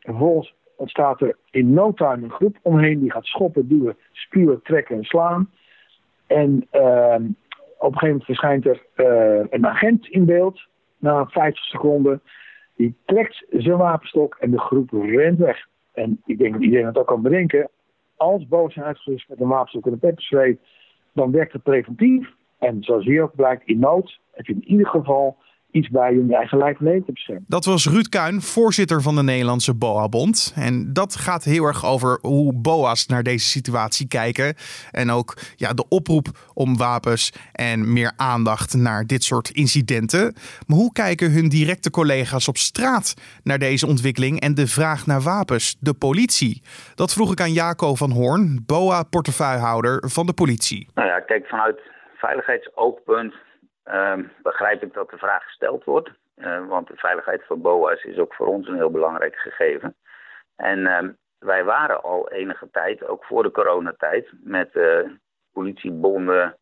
En 0.00 0.14
vervolgens 0.14 0.54
ontstaat 0.76 1.20
er 1.20 1.36
in 1.50 1.72
no 1.72 1.92
time 1.92 2.24
een 2.24 2.30
groep 2.30 2.56
omheen 2.62 3.00
die 3.00 3.12
gaat 3.12 3.26
schoppen, 3.26 3.68
duwen, 3.68 3.96
spuwen, 4.12 4.62
trekken 4.62 4.96
en 4.96 5.04
slaan. 5.04 5.50
En 6.26 6.66
uh, 6.72 7.14
op 7.78 7.92
een 7.92 7.98
gegeven 7.98 8.06
moment 8.06 8.24
verschijnt 8.24 8.66
er 8.66 8.82
uh, 8.96 9.46
een 9.50 9.66
agent 9.66 10.06
in 10.06 10.24
beeld, 10.24 10.66
na 10.98 11.26
50 11.26 11.64
seconden. 11.64 12.20
Die 12.78 12.94
trekt 13.04 13.46
zijn 13.50 13.76
wapenstok 13.76 14.36
en 14.40 14.50
de 14.50 14.58
groep 14.58 14.90
rent 14.90 15.38
weg. 15.38 15.66
En 15.92 16.20
ik 16.24 16.38
denk 16.38 16.52
dat 16.52 16.62
iedereen 16.62 16.86
het 16.86 16.98
ook 16.98 17.06
kan 17.06 17.22
bedenken. 17.22 17.70
Als 18.16 18.48
boos 18.48 18.78
uitgerust 18.78 19.28
met 19.28 19.40
een 19.40 19.48
wapenstok 19.48 19.86
en 19.86 19.92
een 19.92 19.98
pepperspray, 19.98 20.58
dan 21.12 21.30
werkt 21.30 21.52
het 21.52 21.62
preventief. 21.62 22.34
En 22.58 22.82
zoals 22.82 23.04
hier 23.04 23.22
ook 23.22 23.34
blijkt, 23.34 23.66
in 23.66 23.78
nood 23.78 24.20
heb 24.30 24.46
je 24.46 24.52
in 24.52 24.64
ieder 24.64 24.86
geval 24.86 25.36
iets 25.78 25.88
bij 25.88 26.12
je 26.12 26.20
om 26.20 26.28
je 26.28 26.36
eigen 26.36 26.58
lijf 26.58 26.80
leven 26.80 27.04
te 27.04 27.12
beschermen. 27.12 27.44
Dat 27.48 27.64
was 27.64 27.86
Ruud 27.86 28.08
Kuin, 28.08 28.40
voorzitter 28.40 29.02
van 29.02 29.14
de 29.14 29.22
Nederlandse 29.22 29.74
BOA-bond. 29.74 30.52
En 30.56 30.92
dat 30.92 31.16
gaat 31.16 31.44
heel 31.44 31.64
erg 31.64 31.86
over 31.86 32.18
hoe 32.20 32.52
BOA's 32.52 33.06
naar 33.06 33.22
deze 33.22 33.46
situatie 33.46 34.08
kijken. 34.08 34.54
En 34.90 35.10
ook 35.10 35.36
ja, 35.56 35.72
de 35.72 35.84
oproep 35.88 36.26
om 36.54 36.76
wapens 36.76 37.32
en 37.52 37.92
meer 37.92 38.12
aandacht 38.16 38.74
naar 38.74 39.06
dit 39.06 39.22
soort 39.22 39.50
incidenten. 39.50 40.34
Maar 40.66 40.76
hoe 40.76 40.92
kijken 40.92 41.32
hun 41.32 41.48
directe 41.48 41.90
collega's 41.90 42.48
op 42.48 42.56
straat 42.56 43.14
naar 43.42 43.58
deze 43.58 43.86
ontwikkeling 43.86 44.40
en 44.40 44.54
de 44.54 44.66
vraag 44.66 45.06
naar 45.06 45.20
wapens, 45.20 45.76
de 45.80 45.94
politie? 45.94 46.62
Dat 46.94 47.12
vroeg 47.12 47.32
ik 47.32 47.40
aan 47.40 47.52
Jaco 47.52 47.94
van 47.94 48.10
Hoorn, 48.10 48.62
BOA-portefeuillehouder 48.66 50.08
van 50.08 50.26
de 50.26 50.32
politie. 50.32 50.88
Nou 50.94 51.08
ja, 51.08 51.20
kijk, 51.20 51.46
vanuit 51.46 51.80
veiligheidsoogpunt 52.16 53.34
begrijp 54.42 54.82
ik 54.82 54.92
dat 54.92 55.10
de 55.10 55.18
vraag 55.18 55.44
gesteld 55.44 55.84
wordt. 55.84 56.10
Uh, 56.36 56.66
want 56.66 56.88
de 56.88 56.96
veiligheid 56.96 57.44
van 57.46 57.60
BOA's 57.60 58.04
is 58.04 58.18
ook 58.18 58.34
voor 58.34 58.46
ons 58.46 58.68
een 58.68 58.76
heel 58.76 58.90
belangrijk 58.90 59.36
gegeven. 59.36 59.96
En 60.56 60.78
uh, 60.78 61.08
wij 61.38 61.64
waren 61.64 62.02
al 62.02 62.30
enige 62.30 62.70
tijd, 62.70 63.06
ook 63.06 63.24
voor 63.24 63.42
de 63.42 63.50
coronatijd, 63.50 64.32
met 64.42 64.74
uh, 64.74 65.10
politiebonden 65.52 66.58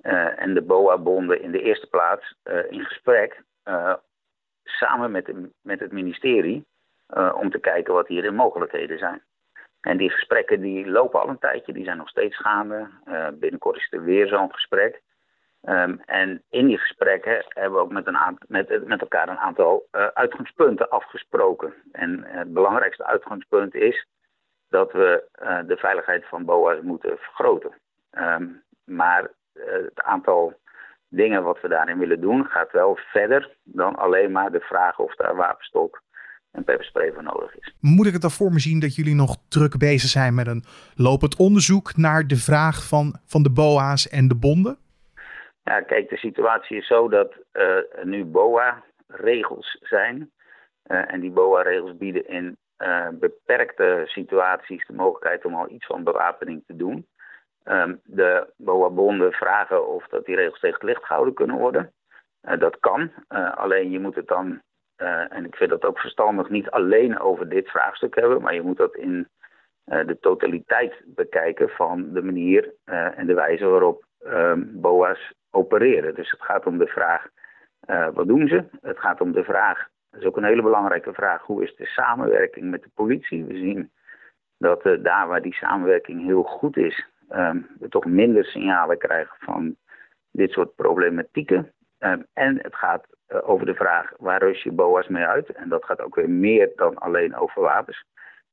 eh, 0.00 0.40
en 0.42 0.54
de 0.54 0.62
BOA-bonden 0.62 1.42
in 1.42 1.50
de 1.50 1.62
eerste 1.62 1.86
plaats 1.86 2.34
in 2.68 2.84
gesprek. 2.84 3.42
samen 4.64 5.10
met, 5.10 5.32
met 5.60 5.80
het 5.80 5.92
ministerie. 5.92 6.66
om 7.34 7.50
te 7.50 7.58
kijken 7.60 7.94
wat 7.94 8.08
hier 8.08 8.22
de 8.22 8.30
mogelijkheden 8.30 8.98
zijn. 8.98 9.22
En 9.80 9.96
die 9.96 10.10
gesprekken 10.10 10.60
die 10.60 10.86
lopen 10.86 11.20
al 11.20 11.28
een 11.28 11.38
tijdje, 11.38 11.72
die 11.72 11.84
zijn 11.84 11.96
nog 11.96 12.08
steeds 12.08 12.36
gaande. 12.36 12.88
binnenkort 13.32 13.76
is 13.76 13.86
er 13.90 14.04
weer 14.04 14.26
zo'n 14.26 14.52
gesprek. 14.52 15.02
Um, 15.68 16.00
en 16.06 16.42
in 16.50 16.66
die 16.66 16.78
gesprekken 16.78 17.44
hebben 17.48 17.72
we 17.72 17.84
ook 17.84 17.92
met, 17.92 18.06
een 18.06 18.38
met, 18.48 18.86
met 18.86 19.00
elkaar 19.00 19.28
een 19.28 19.38
aantal 19.38 19.88
uh, 19.92 20.06
uitgangspunten 20.06 20.90
afgesproken. 20.90 21.74
En 21.92 22.18
uh, 22.18 22.38
het 22.38 22.52
belangrijkste 22.52 23.06
uitgangspunt 23.06 23.74
is 23.74 24.06
dat 24.68 24.92
we 24.92 25.28
uh, 25.42 25.58
de 25.66 25.76
veiligheid 25.76 26.28
van 26.28 26.44
BOA's 26.44 26.80
moeten 26.82 27.18
vergroten. 27.18 27.72
Um, 28.18 28.62
maar 28.84 29.30
het 29.52 30.02
aantal 30.02 30.60
dingen 31.08 31.42
wat 31.42 31.60
we 31.60 31.68
daarin 31.68 31.98
willen 31.98 32.20
doen 32.20 32.44
gaat 32.44 32.72
wel 32.72 32.98
verder 33.12 33.56
dan 33.62 33.96
alleen 33.96 34.32
maar 34.32 34.52
de 34.52 34.60
vraag 34.60 34.98
of 34.98 35.14
daar 35.14 35.36
wapenstok 35.36 36.02
en 36.50 36.64
pepperspray 36.64 37.12
voor 37.12 37.22
nodig 37.22 37.56
is. 37.56 37.74
Moet 37.80 38.06
ik 38.06 38.12
het 38.12 38.22
dan 38.22 38.30
voor 38.30 38.52
me 38.52 38.58
zien 38.58 38.80
dat 38.80 38.94
jullie 38.94 39.14
nog 39.14 39.36
druk 39.48 39.78
bezig 39.78 40.10
zijn 40.10 40.34
met 40.34 40.46
een 40.46 40.64
lopend 40.94 41.36
onderzoek 41.36 41.96
naar 41.96 42.26
de 42.26 42.36
vraag 42.36 42.88
van, 42.88 43.18
van 43.24 43.42
de 43.42 43.50
BOA's 43.50 44.08
en 44.08 44.28
de 44.28 44.34
bonden? 44.36 44.78
Ja, 45.64 45.80
kijk, 45.80 46.08
de 46.08 46.16
situatie 46.16 46.76
is 46.76 46.86
zo 46.86 47.08
dat 47.08 47.34
uh, 47.52 47.78
nu 48.02 48.24
BOA-regels 48.24 49.78
zijn. 49.80 50.30
Uh, 50.86 51.12
en 51.12 51.20
die 51.20 51.30
BOA-regels 51.30 51.96
bieden 51.96 52.26
in 52.28 52.56
uh, 52.78 53.08
beperkte 53.12 54.02
situaties 54.04 54.86
de 54.86 54.92
mogelijkheid 54.92 55.44
om 55.44 55.54
al 55.54 55.70
iets 55.70 55.86
van 55.86 56.04
bewapening 56.04 56.62
te 56.66 56.76
doen. 56.76 57.06
Um, 57.64 58.00
de 58.04 58.52
BOA-bonden 58.56 59.32
vragen 59.32 59.88
of 59.88 60.06
dat 60.06 60.24
die 60.24 60.36
regels 60.36 60.60
tegen 60.60 60.76
het 60.76 60.88
licht 60.88 61.04
gehouden 61.04 61.34
kunnen 61.34 61.56
worden. 61.56 61.92
dat 62.58 62.78
kan, 62.80 63.10
alleen 63.54 63.90
je 63.90 63.98
moet 63.98 64.14
het 64.14 64.26
dan, 64.26 64.62
en 65.28 65.44
ik 65.44 65.54
vind 65.56 65.70
dat 65.70 65.84
ook 65.84 65.98
verstandig, 65.98 66.48
niet 66.48 66.70
alleen 66.70 67.18
over 67.18 67.48
dit 67.48 67.70
vraagstuk 67.70 68.14
hebben, 68.14 68.42
maar 68.42 68.54
je 68.54 68.62
moet 68.62 68.76
dat 68.76 68.96
in 68.96 69.28
de 69.84 70.16
totaliteit 70.20 71.02
bekijken 71.06 71.68
van 71.68 72.12
de 72.12 72.22
manier 72.22 72.74
en 72.84 73.26
de 73.26 73.34
wijze 73.34 73.66
waarop 73.66 74.04
um, 74.24 74.80
BOA's 74.80 75.32
opereren. 75.52 76.14
Dus 76.14 76.30
het 76.30 76.42
gaat 76.42 76.66
om 76.66 76.78
de 76.78 76.86
vraag, 76.86 77.28
uh, 77.90 78.08
wat 78.12 78.26
doen 78.26 78.48
ze? 78.48 78.64
Het 78.80 78.98
gaat 78.98 79.20
om 79.20 79.32
de 79.32 79.44
vraag, 79.44 79.88
dat 80.10 80.20
is 80.20 80.26
ook 80.26 80.36
een 80.36 80.44
hele 80.44 80.62
belangrijke 80.62 81.12
vraag, 81.12 81.42
hoe 81.42 81.62
is 81.62 81.76
de 81.76 81.86
samenwerking 81.86 82.70
met 82.70 82.82
de 82.82 82.90
politie? 82.94 83.44
We 83.44 83.56
zien 83.56 83.90
dat 84.58 84.86
uh, 84.86 85.02
daar 85.02 85.28
waar 85.28 85.42
die 85.42 85.54
samenwerking 85.54 86.24
heel 86.24 86.42
goed 86.42 86.76
is, 86.76 87.06
um, 87.30 87.66
we 87.78 87.88
toch 87.88 88.04
minder 88.04 88.44
signalen 88.44 88.98
krijgen 88.98 89.36
van 89.40 89.76
dit 90.30 90.50
soort 90.50 90.74
problematieken. 90.74 91.72
Um, 91.98 92.26
en 92.32 92.58
het 92.62 92.74
gaat 92.74 93.06
uh, 93.28 93.48
over 93.48 93.66
de 93.66 93.74
vraag, 93.74 94.12
waar 94.18 94.40
rust 94.40 94.62
je 94.62 94.72
BOA's 94.72 95.08
mee 95.08 95.24
uit? 95.24 95.48
En 95.50 95.68
dat 95.68 95.84
gaat 95.84 96.00
ook 96.00 96.14
weer 96.14 96.30
meer 96.30 96.72
dan 96.76 96.98
alleen 96.98 97.34
over 97.34 97.62
wapens. 97.62 98.04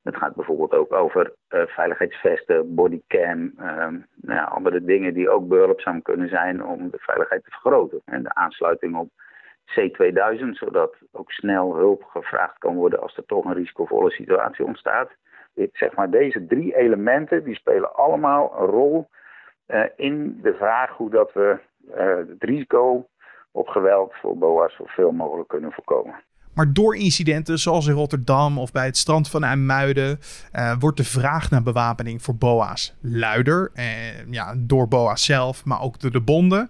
Het 0.02 0.16
gaat 0.16 0.34
bijvoorbeeld 0.34 0.74
ook 0.74 0.92
over 0.92 1.32
uh, 1.50 1.62
veiligheidsvesten, 1.66 2.74
bodycam, 2.74 3.38
um, 3.38 4.06
nou 4.14 4.38
ja, 4.38 4.44
andere 4.44 4.84
dingen 4.84 5.14
die 5.14 5.30
ook 5.30 5.48
behulpzaam 5.48 6.02
kunnen 6.02 6.28
zijn 6.28 6.64
om 6.64 6.90
de 6.90 6.98
veiligheid 6.98 7.44
te 7.44 7.50
vergroten. 7.50 8.00
En 8.04 8.22
de 8.22 8.34
aansluiting 8.34 8.96
op 8.96 9.08
C2000, 9.80 10.50
zodat 10.50 10.96
ook 11.12 11.30
snel 11.30 11.76
hulp 11.76 12.04
gevraagd 12.04 12.58
kan 12.58 12.74
worden 12.74 13.00
als 13.00 13.16
er 13.16 13.26
toch 13.26 13.44
een 13.44 13.54
risicovolle 13.54 14.10
situatie 14.10 14.64
ontstaat. 14.64 15.10
Dit, 15.54 15.70
zeg 15.72 15.94
maar, 15.94 16.10
deze 16.10 16.46
drie 16.46 16.76
elementen 16.76 17.44
die 17.44 17.54
spelen 17.54 17.94
allemaal 17.94 18.60
een 18.60 18.66
rol 18.66 19.08
uh, 19.66 19.84
in 19.96 20.38
de 20.42 20.54
vraag 20.54 20.96
hoe 20.96 21.10
dat 21.10 21.32
we 21.32 21.58
het 21.94 22.42
risico 22.44 23.06
op 23.50 23.68
geweld 23.68 24.14
voor 24.14 24.38
BOA's 24.38 24.76
zoveel 24.76 25.12
mogelijk 25.12 25.48
kunnen 25.48 25.72
voorkomen. 25.72 26.14
Maar 26.54 26.72
door 26.72 26.96
incidenten 26.96 27.58
zoals 27.58 27.86
in 27.86 27.94
Rotterdam 27.94 28.58
of 28.58 28.72
bij 28.72 28.84
het 28.84 28.96
strand 28.96 29.30
van 29.30 29.44
IJmuiden 29.44 30.18
uh, 30.52 30.74
wordt 30.78 30.96
de 30.96 31.04
vraag 31.04 31.50
naar 31.50 31.62
bewapening 31.62 32.22
voor 32.22 32.36
BOA's 32.36 32.94
luider. 33.00 33.70
Uh, 33.74 34.30
ja, 34.30 34.54
door 34.58 34.88
BOA's 34.88 35.24
zelf, 35.24 35.64
maar 35.64 35.82
ook 35.82 36.00
door 36.00 36.10
de 36.10 36.20
bonden. 36.20 36.68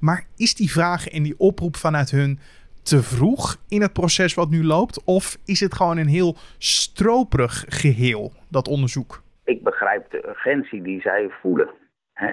Maar 0.00 0.24
is 0.36 0.54
die 0.54 0.70
vraag 0.70 1.08
en 1.08 1.22
die 1.22 1.38
oproep 1.38 1.76
vanuit 1.76 2.10
hun 2.10 2.38
te 2.82 3.02
vroeg 3.02 3.56
in 3.68 3.80
het 3.80 3.92
proces 3.92 4.34
wat 4.34 4.50
nu 4.50 4.64
loopt? 4.64 5.04
Of 5.04 5.38
is 5.44 5.60
het 5.60 5.74
gewoon 5.74 5.96
een 5.96 6.08
heel 6.08 6.36
stroperig 6.58 7.64
geheel, 7.68 8.32
dat 8.48 8.68
onderzoek? 8.68 9.22
Ik 9.44 9.62
begrijp 9.62 10.10
de 10.10 10.28
urgentie 10.28 10.82
die 10.82 11.00
zij 11.00 11.30
voelen. 11.40 11.70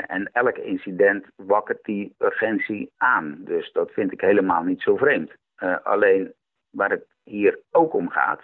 En 0.08 0.30
elk 0.34 0.58
incident 0.58 1.26
wakkert 1.36 1.84
die 1.84 2.16
urgentie 2.18 2.92
aan. 2.98 3.38
Dus 3.40 3.72
dat 3.72 3.92
vind 3.92 4.12
ik 4.12 4.22
helemaal 4.22 4.64
niet 4.64 4.82
zo 4.82 4.96
vreemd. 4.96 5.32
Uh, 5.60 5.76
alleen 5.84 6.34
waar 6.76 6.90
het 6.90 7.06
hier 7.24 7.60
ook 7.72 7.94
om 7.94 8.10
gaat, 8.10 8.42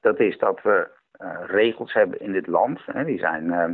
dat 0.00 0.20
is 0.20 0.38
dat 0.38 0.62
we 0.62 0.88
uh, 1.22 1.40
regels 1.46 1.92
hebben 1.92 2.20
in 2.20 2.32
dit 2.32 2.46
land. 2.46 2.80
Hè, 2.84 3.04
die 3.04 3.18
zijn 3.18 3.44
uh, 3.44 3.64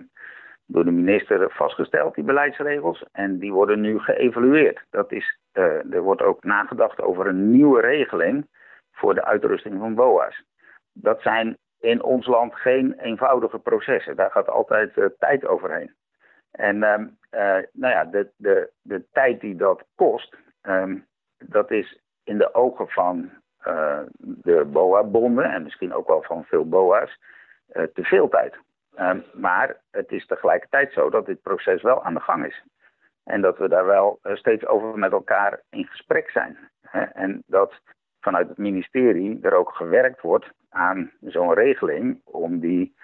door 0.67 0.85
de 0.85 0.91
minister 0.91 1.50
vastgesteld, 1.50 2.14
die 2.14 2.25
beleidsregels. 2.25 3.05
En 3.12 3.38
die 3.38 3.53
worden 3.53 3.81
nu 3.81 3.99
geëvalueerd. 3.99 4.85
Dat 4.91 5.12
is, 5.12 5.38
er 5.53 6.00
wordt 6.00 6.23
ook 6.23 6.45
nagedacht 6.45 7.00
over 7.00 7.26
een 7.26 7.50
nieuwe 7.50 7.81
regeling 7.81 8.49
voor 8.93 9.14
de 9.14 9.25
uitrusting 9.25 9.79
van 9.79 9.95
BOA's. 9.95 10.45
Dat 10.93 11.21
zijn 11.21 11.59
in 11.81 12.03
ons 12.03 12.26
land 12.26 12.55
geen 12.55 12.95
eenvoudige 12.99 13.59
processen. 13.59 14.17
Daar 14.17 14.31
gaat 14.31 14.49
altijd 14.49 15.14
tijd 15.19 15.47
overheen. 15.47 15.95
En 16.50 16.76
uh, 16.76 17.59
nou 17.73 17.93
ja, 17.93 18.05
de, 18.05 18.31
de, 18.37 18.71
de 18.83 19.05
tijd 19.12 19.41
die 19.41 19.57
dat 19.57 19.85
kost, 19.95 20.37
um, 20.62 21.07
dat 21.38 21.71
is 21.71 22.00
in 22.25 22.38
de 22.38 22.55
ogen 22.55 22.88
van 22.88 23.31
de 24.18 24.64
BOA-bonden 24.66 25.44
en 25.44 25.62
misschien 25.62 25.94
ook 25.94 26.09
wel 26.09 26.23
van 26.23 26.44
veel 26.44 26.68
BOA's 26.68 27.18
te 27.73 28.02
veel 28.02 28.28
tijd. 28.28 28.56
Um, 28.99 29.25
maar 29.33 29.76
het 29.90 30.12
is 30.12 30.26
tegelijkertijd 30.26 30.92
zo 30.92 31.11
dat 31.11 31.26
dit 31.26 31.42
proces 31.42 31.83
wel 31.83 32.04
aan 32.04 32.14
de 32.14 32.21
gang 32.21 32.47
is. 32.47 32.62
En 33.25 33.40
dat 33.40 33.59
we 33.59 33.68
daar 33.68 33.87
wel 33.87 34.18
steeds 34.23 34.66
over 34.66 34.99
met 34.99 35.12
elkaar 35.12 35.61
in 35.71 35.85
gesprek 35.85 36.30
zijn. 36.30 36.59
En 37.12 37.42
dat 37.47 37.80
vanuit 38.21 38.49
het 38.49 38.59
ministerie 38.59 39.38
er 39.42 39.54
ook 39.54 39.75
gewerkt 39.75 40.21
wordt 40.21 40.50
aan 40.68 41.11
zo'n 41.21 41.54
regeling 41.54 42.21
om 42.25 42.59
die, 42.59 42.94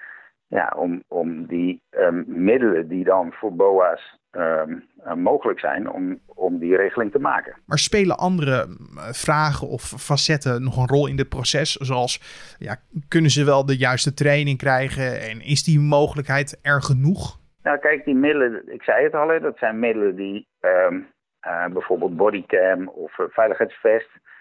ja, 0.50 0.72
om, 0.76 1.02
om 1.08 1.46
die 1.46 1.82
um, 1.90 2.24
middelen 2.26 2.88
die 2.88 3.04
dan 3.04 3.32
voor 3.32 3.54
BOA's 3.54 4.18
um, 4.32 4.84
uh, 5.06 5.14
mogelijk 5.14 5.60
zijn, 5.60 5.90
om, 5.90 6.20
om 6.26 6.58
die 6.58 6.76
regeling 6.76 7.12
te 7.12 7.18
maken. 7.18 7.56
Maar 7.66 7.78
spelen 7.78 8.18
andere 8.18 8.66
vragen 9.12 9.68
of 9.68 9.82
facetten 9.82 10.62
nog 10.62 10.76
een 10.76 10.88
rol 10.88 11.06
in 11.06 11.16
dit 11.16 11.28
proces? 11.28 11.72
Zoals 11.72 12.20
ja, 12.58 12.76
kunnen 13.08 13.30
ze 13.30 13.44
wel 13.44 13.66
de 13.66 13.76
juiste 13.76 14.14
training 14.14 14.58
krijgen 14.58 15.20
en 15.20 15.40
is 15.40 15.64
die 15.64 15.80
mogelijkheid 15.80 16.58
er 16.62 16.82
genoeg? 16.82 17.38
Nou, 17.62 17.78
kijk, 17.78 18.04
die 18.04 18.14
middelen, 18.14 18.72
ik 18.72 18.82
zei 18.82 19.04
het 19.04 19.14
al, 19.14 19.40
dat 19.40 19.58
zijn 19.58 19.78
middelen 19.78 20.16
die 20.16 20.46
um, 20.60 21.06
uh, 21.46 21.66
bijvoorbeeld 21.66 22.16
bodycam 22.16 22.88
of 22.88 23.18
uh, 23.18 23.26
veiligheidsvest 23.28 24.10
Ehm, 24.10 24.18
eh, 24.20 24.39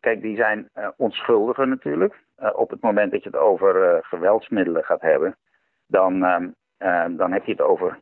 kijk, 0.00 0.20
die 0.20 0.36
zijn 0.36 0.68
uh, 0.74 0.88
onschuldiger 0.96 1.68
natuurlijk. 1.68 2.14
Uh, 2.38 2.50
op 2.54 2.70
het 2.70 2.80
moment 2.80 3.12
dat 3.12 3.22
je 3.22 3.28
het 3.28 3.38
over 3.38 4.04
geweldsmiddelen 4.04 4.84
gaat 4.84 5.00
hebben, 5.00 5.36
dan, 5.86 6.24
ehm, 6.78 7.16
dan 7.16 7.32
heb 7.32 7.44
je 7.44 7.52
het 7.52 7.60
over 7.60 7.98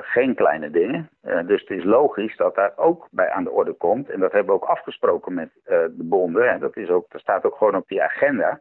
geen 0.00 0.34
kleine 0.34 0.70
dingen. 0.70 1.08
dus 1.46 1.60
het 1.60 1.70
is 1.70 1.84
logisch 1.84 2.36
dat 2.36 2.54
daar 2.54 2.72
ook 2.76 3.08
bij 3.10 3.30
aan 3.30 3.44
de 3.44 3.50
orde 3.50 3.72
komt. 3.72 4.10
En 4.10 4.20
dat 4.20 4.32
hebben 4.32 4.54
we 4.54 4.60
ook 4.62 4.68
afgesproken 4.68 5.34
met 5.34 5.50
de 5.64 5.94
bonden. 5.96 6.50
En 6.50 6.60
dat, 6.60 6.76
is 6.76 6.88
ook, 6.88 7.10
dat 7.10 7.20
staat 7.20 7.44
ook 7.44 7.56
gewoon 7.56 7.76
op 7.76 7.88
die 7.88 8.02
agenda. 8.02 8.60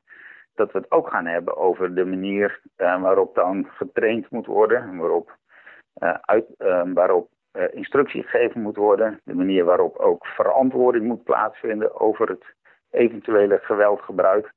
Dat 0.55 0.71
we 0.71 0.77
het 0.77 0.91
ook 0.91 1.09
gaan 1.09 1.25
hebben 1.25 1.57
over 1.57 1.95
de 1.95 2.05
manier 2.05 2.61
waarop 2.75 3.35
dan 3.35 3.67
getraind 3.69 4.29
moet 4.29 4.45
worden. 4.45 4.81
En 4.81 4.97
waarop, 4.97 5.37
uit, 6.21 6.45
waarop 6.93 7.29
instructie 7.71 8.23
gegeven 8.23 8.61
moet 8.61 8.75
worden. 8.75 9.19
De 9.23 9.35
manier 9.35 9.65
waarop 9.65 9.97
ook 9.97 10.25
verantwoording 10.25 11.05
moet 11.05 11.23
plaatsvinden 11.23 11.99
over 11.99 12.29
het 12.29 12.43
eventuele 12.91 13.59
geweldgebruik. 13.61 14.53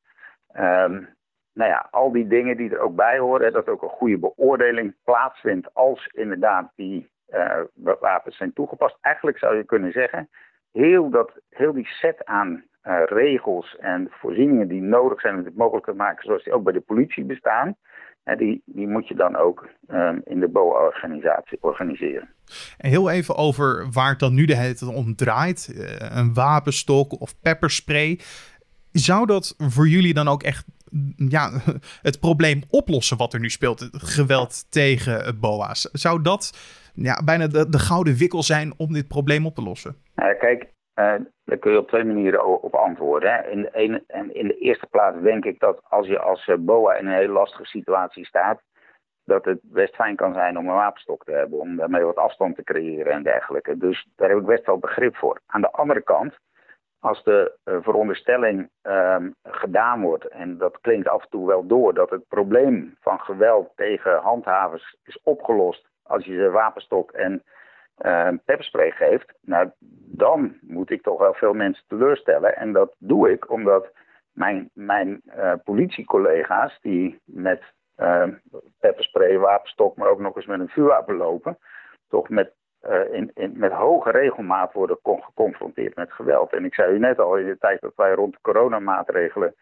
Um, 0.57 1.15
nou 1.53 1.71
ja, 1.71 1.89
al 1.91 2.13
die 2.13 2.27
dingen 2.27 2.57
die 2.57 2.71
er 2.71 2.79
ook 2.79 2.95
bij 2.95 3.19
horen, 3.19 3.53
dat 3.53 3.69
ook 3.69 3.83
een 3.83 3.89
goede 3.89 4.19
beoordeling 4.19 4.95
plaatsvindt 5.05 5.75
als 5.75 6.07
inderdaad 6.07 6.73
die 6.75 7.11
uh, 7.31 7.61
wapens 8.01 8.37
zijn 8.37 8.53
toegepast. 8.53 8.99
Eigenlijk 9.01 9.39
zou 9.39 9.57
je 9.57 9.65
kunnen 9.65 9.93
zeggen, 9.93 10.29
heel, 10.73 11.11
dat, 11.11 11.41
heel 11.51 11.73
die 11.73 11.87
set 11.87 12.25
aan 12.25 12.65
uh, 12.85 13.03
regels 13.05 13.77
en 13.77 14.09
voorzieningen 14.11 14.69
die 14.69 14.83
nodig 14.83 15.21
zijn 15.21 15.35
om 15.35 15.43
dit 15.43 15.57
mogelijk 15.57 15.87
te 15.87 15.95
maken, 15.95 16.25
zoals 16.25 16.45
die 16.45 16.53
ook 16.53 16.65
bij 16.65 16.73
de 16.73 16.81
politie 16.81 17.25
bestaan, 17.25 17.77
die, 18.35 18.63
die 18.65 18.89
moet 18.89 19.09
je 19.09 19.15
dan 19.15 19.37
ook 19.37 19.69
um, 19.89 20.21
in 20.25 20.41
de 20.41 20.49
BOA-organisatie 20.49 21.59
organiseren. 21.61 22.29
En 22.79 22.91
heel 22.91 23.11
even 23.11 23.37
over 23.37 23.89
waar 23.93 24.11
het 24.11 24.19
dan 24.19 24.35
nu 24.35 24.45
de 24.45 24.57
hele 24.57 24.93
om 24.93 25.15
draait. 25.15 25.73
Uh, 25.75 26.17
een 26.17 26.35
wapenstok 26.35 27.21
of 27.21 27.41
pepperspray. 27.41 28.21
Zou 28.93 29.27
dat 29.27 29.55
voor 29.59 29.89
jullie 29.89 30.15
dan 30.15 30.29
ook 30.29 30.43
echt 30.43 30.65
ja, 31.17 31.51
het 32.09 32.21
probleem 32.21 32.63
oplossen 32.71 33.17
wat 33.17 33.33
er 33.33 33.41
nu 33.41 33.51
speelt? 33.51 33.81
Het 33.81 34.03
geweld 34.03 34.71
tegen 34.71 35.41
BOA's. 35.41 35.89
Zou 35.93 36.23
dat 36.23 36.53
ja, 36.95 37.23
bijna 37.25 37.47
de, 37.47 37.69
de 37.69 37.79
gouden 37.79 38.15
wikkel 38.15 38.43
zijn 38.43 38.75
om 38.77 38.93
dit 38.93 39.09
probleem 39.09 39.47
op 39.47 39.55
te 39.55 39.63
lossen? 39.63 39.97
Nou, 40.15 40.35
kijk, 40.35 40.67
daar 41.45 41.59
kun 41.59 41.73
je 41.73 41.79
op 41.79 41.89
twee 41.89 42.05
manieren 42.05 42.63
op 42.63 42.75
antwoorden. 42.75 43.51
In, 43.51 43.63
de 43.63 43.71
ene, 43.73 44.05
en 44.07 44.35
in 44.35 44.47
de 44.47 44.59
eerste 44.59 44.87
plaats 44.87 45.21
denk 45.23 45.45
ik 45.45 45.59
dat 45.59 45.81
als 45.89 46.07
je 46.07 46.19
als 46.19 46.47
eh, 46.47 46.57
BOA 46.59 46.95
in 46.95 47.07
een 47.07 47.13
hele 47.13 47.33
lastige 47.33 47.65
situatie 47.65 48.27
staat, 48.27 48.63
dat 49.25 49.45
het 49.45 49.59
best 49.63 49.95
fijn 49.95 50.17
kan 50.17 50.33
zijn 50.33 50.59
om 50.59 50.69
een 50.69 50.75
wapenstok 50.75 51.25
te 51.25 51.33
hebben, 51.33 51.59
om 51.59 51.77
daarmee 51.77 52.05
wat 52.05 52.17
afstand 52.17 52.57
te 52.57 52.63
creëren 52.63 53.13
en 53.13 53.23
dergelijke. 53.23 53.77
Dus 53.77 54.09
daar 54.17 54.29
heb 54.29 54.39
ik 54.39 54.47
best 54.47 54.67
wel 54.67 54.79
begrip 54.79 55.17
voor. 55.17 55.41
Aan 55.47 55.61
de 55.61 55.71
andere 55.71 56.03
kant, 56.03 56.39
als 57.01 57.25
de 57.25 57.57
uh, 57.65 57.77
veronderstelling 57.81 58.71
um, 58.83 59.35
gedaan 59.43 60.03
wordt, 60.03 60.29
en 60.29 60.59
dat 60.59 60.81
klinkt 60.81 61.09
af 61.09 61.23
en 61.23 61.29
toe 61.31 61.47
wel 61.47 61.67
door, 61.67 61.95
dat 61.95 62.11
het 62.11 62.29
probleem 62.29 62.97
van 63.01 63.21
geweld 63.21 63.73
tegen 63.75 64.19
handhavers 64.19 64.97
is 65.05 65.21
opgelost 65.23 65.89
als 66.03 66.25
je 66.25 66.35
ze 66.35 66.51
wapenstok 66.51 67.11
en 67.13 67.43
uh, 68.05 68.29
pepperspray 68.45 68.91
geeft, 68.91 69.33
nou, 69.41 69.71
dan 70.07 70.57
moet 70.61 70.91
ik 70.91 71.03
toch 71.03 71.19
wel 71.19 71.35
veel 71.35 71.53
mensen 71.53 71.85
teleurstellen. 71.87 72.57
En 72.57 72.73
dat 72.73 72.95
doe 72.99 73.31
ik 73.31 73.51
omdat 73.51 73.93
mijn, 74.33 74.71
mijn 74.73 75.23
uh, 75.25 75.53
politiecollega's 75.65 76.79
die 76.81 77.21
met 77.25 77.63
uh, 77.97 78.29
pepperspray, 78.81 79.39
wapenstok, 79.39 79.97
maar 79.97 80.09
ook 80.09 80.21
nog 80.21 80.37
eens 80.37 80.47
met 80.47 80.61
een 80.61 80.69
vuurwapen 80.69 81.17
lopen, 81.17 81.59
toch 82.09 82.29
met, 82.29 82.53
in, 83.11 83.31
in, 83.35 83.53
met 83.55 83.73
hoge 83.73 84.11
regelmaat 84.11 84.73
worden 84.73 84.99
geconfronteerd 85.03 85.97
met 85.97 86.13
geweld. 86.13 86.53
En 86.53 86.65
ik 86.65 86.75
zei 86.75 86.95
u 86.95 86.99
net 86.99 87.19
al 87.19 87.37
in 87.37 87.47
de 87.47 87.59
tijd 87.59 87.81
dat 87.81 87.93
wij 87.97 88.13
rond 88.13 88.33
de 88.33 88.39
coronamaatregelen 88.41 89.55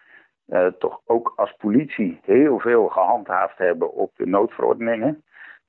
toch 0.78 1.00
ook 1.06 1.32
als 1.36 1.52
politie 1.52 2.20
heel 2.22 2.58
veel 2.58 2.88
gehandhaafd 2.88 3.58
hebben 3.58 3.92
op 3.92 4.10
de 4.16 4.26
noodverordeningen. 4.26 5.24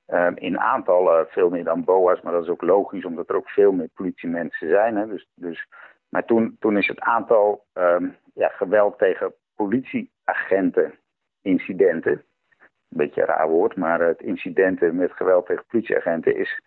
Um, 0.08 0.36
in 0.36 0.58
aantallen 0.58 1.26
veel 1.28 1.50
meer 1.50 1.64
dan 1.64 1.84
BOA's, 1.84 2.20
maar 2.20 2.32
dat 2.32 2.42
is 2.42 2.48
ook 2.48 2.62
logisch 2.62 3.04
omdat 3.04 3.28
er 3.28 3.36
ook 3.36 3.48
veel 3.48 3.72
meer 3.72 3.88
politiemensen 3.94 4.68
zijn. 4.68 4.96
Hè. 4.96 5.06
Dus, 5.06 5.28
dus, 5.34 5.66
maar 6.08 6.24
toen, 6.24 6.56
toen 6.60 6.76
is 6.76 6.86
het 6.86 7.00
aantal 7.00 7.64
um, 7.74 8.16
ja, 8.34 8.48
geweld 8.48 8.98
tegen 8.98 9.34
politieagenten, 9.54 10.94
incidenten, 11.42 12.12
een 12.12 12.96
beetje 12.96 13.20
een 13.20 13.26
raar 13.26 13.48
woord, 13.48 13.76
maar 13.76 14.00
het 14.00 14.20
incidenten 14.20 14.96
met 14.96 15.12
geweld 15.12 15.46
tegen 15.46 15.64
politieagenten 15.68 16.36
is, 16.36 16.60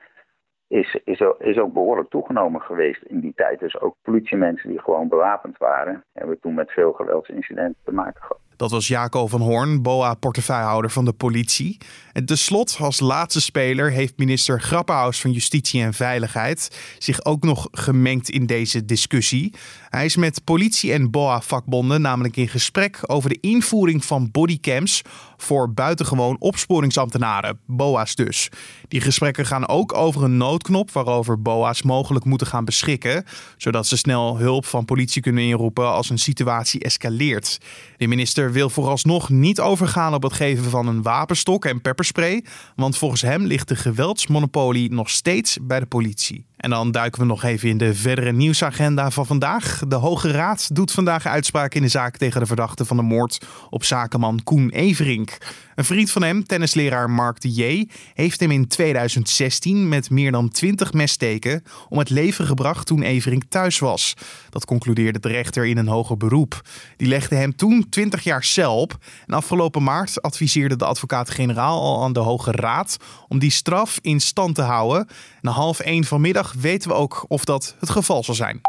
is, 0.68 1.00
is, 1.04 1.24
is 1.38 1.58
ook 1.58 1.74
behoorlijk 1.74 2.10
toegenomen 2.10 2.62
geweest 2.62 3.04
in 3.04 3.20
die 3.20 3.34
tijd. 3.34 3.60
Dus 3.60 3.80
ook 3.80 3.96
politiemensen 4.02 4.70
die 4.70 4.82
gewoon 4.82 5.08
bewapend 5.08 5.58
waren, 5.58 6.04
hebben 6.14 6.40
toen 6.40 6.54
met 6.54 6.72
veel 6.72 6.94
geweldsincidenten 6.94 7.82
te 7.84 7.94
maken 7.94 8.22
gehad. 8.22 8.49
Dat 8.60 8.72
was 8.72 8.88
Jaco 8.88 9.28
van 9.28 9.42
Hoorn, 9.42 9.82
BOA-portefeuillehouder 9.82 10.92
van 10.92 11.06
de 11.06 11.14
politie. 11.14 11.78
En 12.14 12.26
tenslotte, 12.26 12.84
als 12.84 13.00
laatste 13.00 13.42
speler, 13.42 13.92
heeft 13.92 14.18
minister 14.18 14.62
Grappenhaus 14.62 15.22
van 15.22 15.32
Justitie 15.32 15.82
en 15.82 15.94
Veiligheid 15.94 16.78
zich 16.98 17.26
ook 17.26 17.44
nog 17.44 17.68
gemengd 17.72 18.30
in 18.30 18.46
deze 18.46 18.86
discussie. 18.86 19.54
Hij 19.90 20.06
is 20.06 20.16
met 20.16 20.44
politie 20.44 20.94
en 20.94 21.12
BOA-vakbonden 21.12 22.02
namelijk 22.02 22.38
in 22.38 22.48
gesprek 22.48 23.00
over 23.06 23.30
de 23.30 23.38
invoering 23.42 24.06
van 24.06 24.32
bodycams 24.32 25.02
voor 25.42 25.74
buitengewoon 25.74 26.36
opsporingsambtenaren, 26.40 27.60
BOA's 27.66 28.16
dus. 28.16 28.50
Die 28.88 29.02
gesprekken 29.02 29.46
gaan 29.46 29.68
ook 29.68 29.94
over 29.94 30.24
een 30.24 30.38
noodknop 30.38 30.92
waarover 30.92 31.42
BOA's 31.42 31.82
mogelijk 31.82 32.26
moeten 32.26 32.48
gaan 32.48 32.66
beschikken, 32.66 33.24
zodat 33.58 33.88
ze 33.88 33.98
snel 33.98 34.38
hulp 34.38 34.66
van 34.66 34.86
politie 34.86 35.22
kunnen 35.22 35.44
inroepen 35.44 35.92
als 35.92 36.10
een 36.10 36.20
situatie 36.20 36.80
escaleert. 36.80 37.58
De 37.98 38.08
minister 38.08 38.52
wil 38.52 38.70
vooralsnog 38.70 39.30
niet 39.30 39.60
overgaan 39.60 40.14
op 40.14 40.24
het 40.24 40.34
geven 40.34 40.70
van 40.70 40.88
een 40.88 41.02
wapenstok 41.02 41.66
en 41.66 41.82
pepperspray, 41.82 42.44
want 42.76 42.98
volgens 42.98 43.22
hem 43.22 43.46
ligt 43.46 43.68
de 43.68 43.76
geweldsmonopolie 43.76 44.92
nog 44.92 45.10
steeds 45.10 45.58
bij 45.62 45.80
de 45.80 45.86
politie. 45.86 46.49
En 46.60 46.70
dan 46.70 46.92
duiken 46.92 47.22
we 47.22 47.28
nog 47.28 47.44
even 47.44 47.70
in 47.70 47.78
de 47.78 47.96
verdere 47.96 48.32
nieuwsagenda 48.32 49.12
van 49.12 49.26
vandaag. 49.26 49.82
De 49.88 49.96
Hoge 49.96 50.32
Raad 50.32 50.76
doet 50.76 50.92
vandaag 50.92 51.26
uitspraak 51.26 51.74
in 51.74 51.82
de 51.82 51.88
zaak 51.88 52.18
tegen 52.18 52.40
de 52.40 52.46
verdachte 52.46 52.86
van 52.86 52.98
de 52.98 53.04
moord 53.04 53.46
op 53.70 53.84
zakenman 53.84 54.44
Koen 54.44 54.70
Everink. 54.70 55.38
Een 55.76 55.86
vriend 55.86 56.12
van 56.12 56.24
hem, 56.24 56.46
tennisleraar 56.46 57.10
Mark 57.10 57.42
de 57.42 57.54
J, 57.54 57.88
heeft 58.14 58.40
hem 58.40 58.52
in 58.52 58.68
2016 58.68 59.88
met 59.88 60.10
meer 60.10 60.32
dan 60.32 60.50
20 60.50 60.94
messteken 60.94 61.64
om 61.90 61.98
het 61.98 62.10
leven 62.10 62.46
gebracht 62.46 62.86
toen 62.88 63.02
Everink 63.02 63.44
thuis 63.50 63.80
was. 63.80 64.14
Dat 64.50 64.66
concludeerde 64.66 65.20
de 65.20 65.28
rechter 65.28 65.66
in 65.66 65.78
een 65.78 65.88
hoger 65.88 66.18
beroep. 66.18 66.62
Die 66.98 67.08
legde 67.08 67.36
hem 67.36 67.56
toen 67.56 67.90
20 67.90 68.24
jaar 68.24 68.44
cel 68.44 68.78
op. 68.78 68.98
En 69.26 69.34
afgelopen 69.34 69.84
maart 69.84 70.22
adviseerde 70.22 70.76
de 70.76 70.86
advocaat-generaal 70.86 71.82
al 71.82 72.04
aan 72.04 72.14
de 72.14 72.20
Hoge 72.20 72.52
Raad 72.52 72.98
om 73.28 73.40
die 73.40 73.52
straf 73.52 74.00
in 74.02 74.20
stand 74.20 74.56
te 74.56 74.62
houden. 74.62 75.08
Na 75.42 75.52
half 75.52 75.80
één 75.80 76.04
vanmiddag 76.04 76.49
weten 76.54 76.90
we 76.90 76.96
ook 76.96 77.26
of 77.28 77.46
dat 77.46 77.76
het 77.80 77.90
geval 77.90 78.24
zal 78.24 78.36
zijn. 78.36 78.62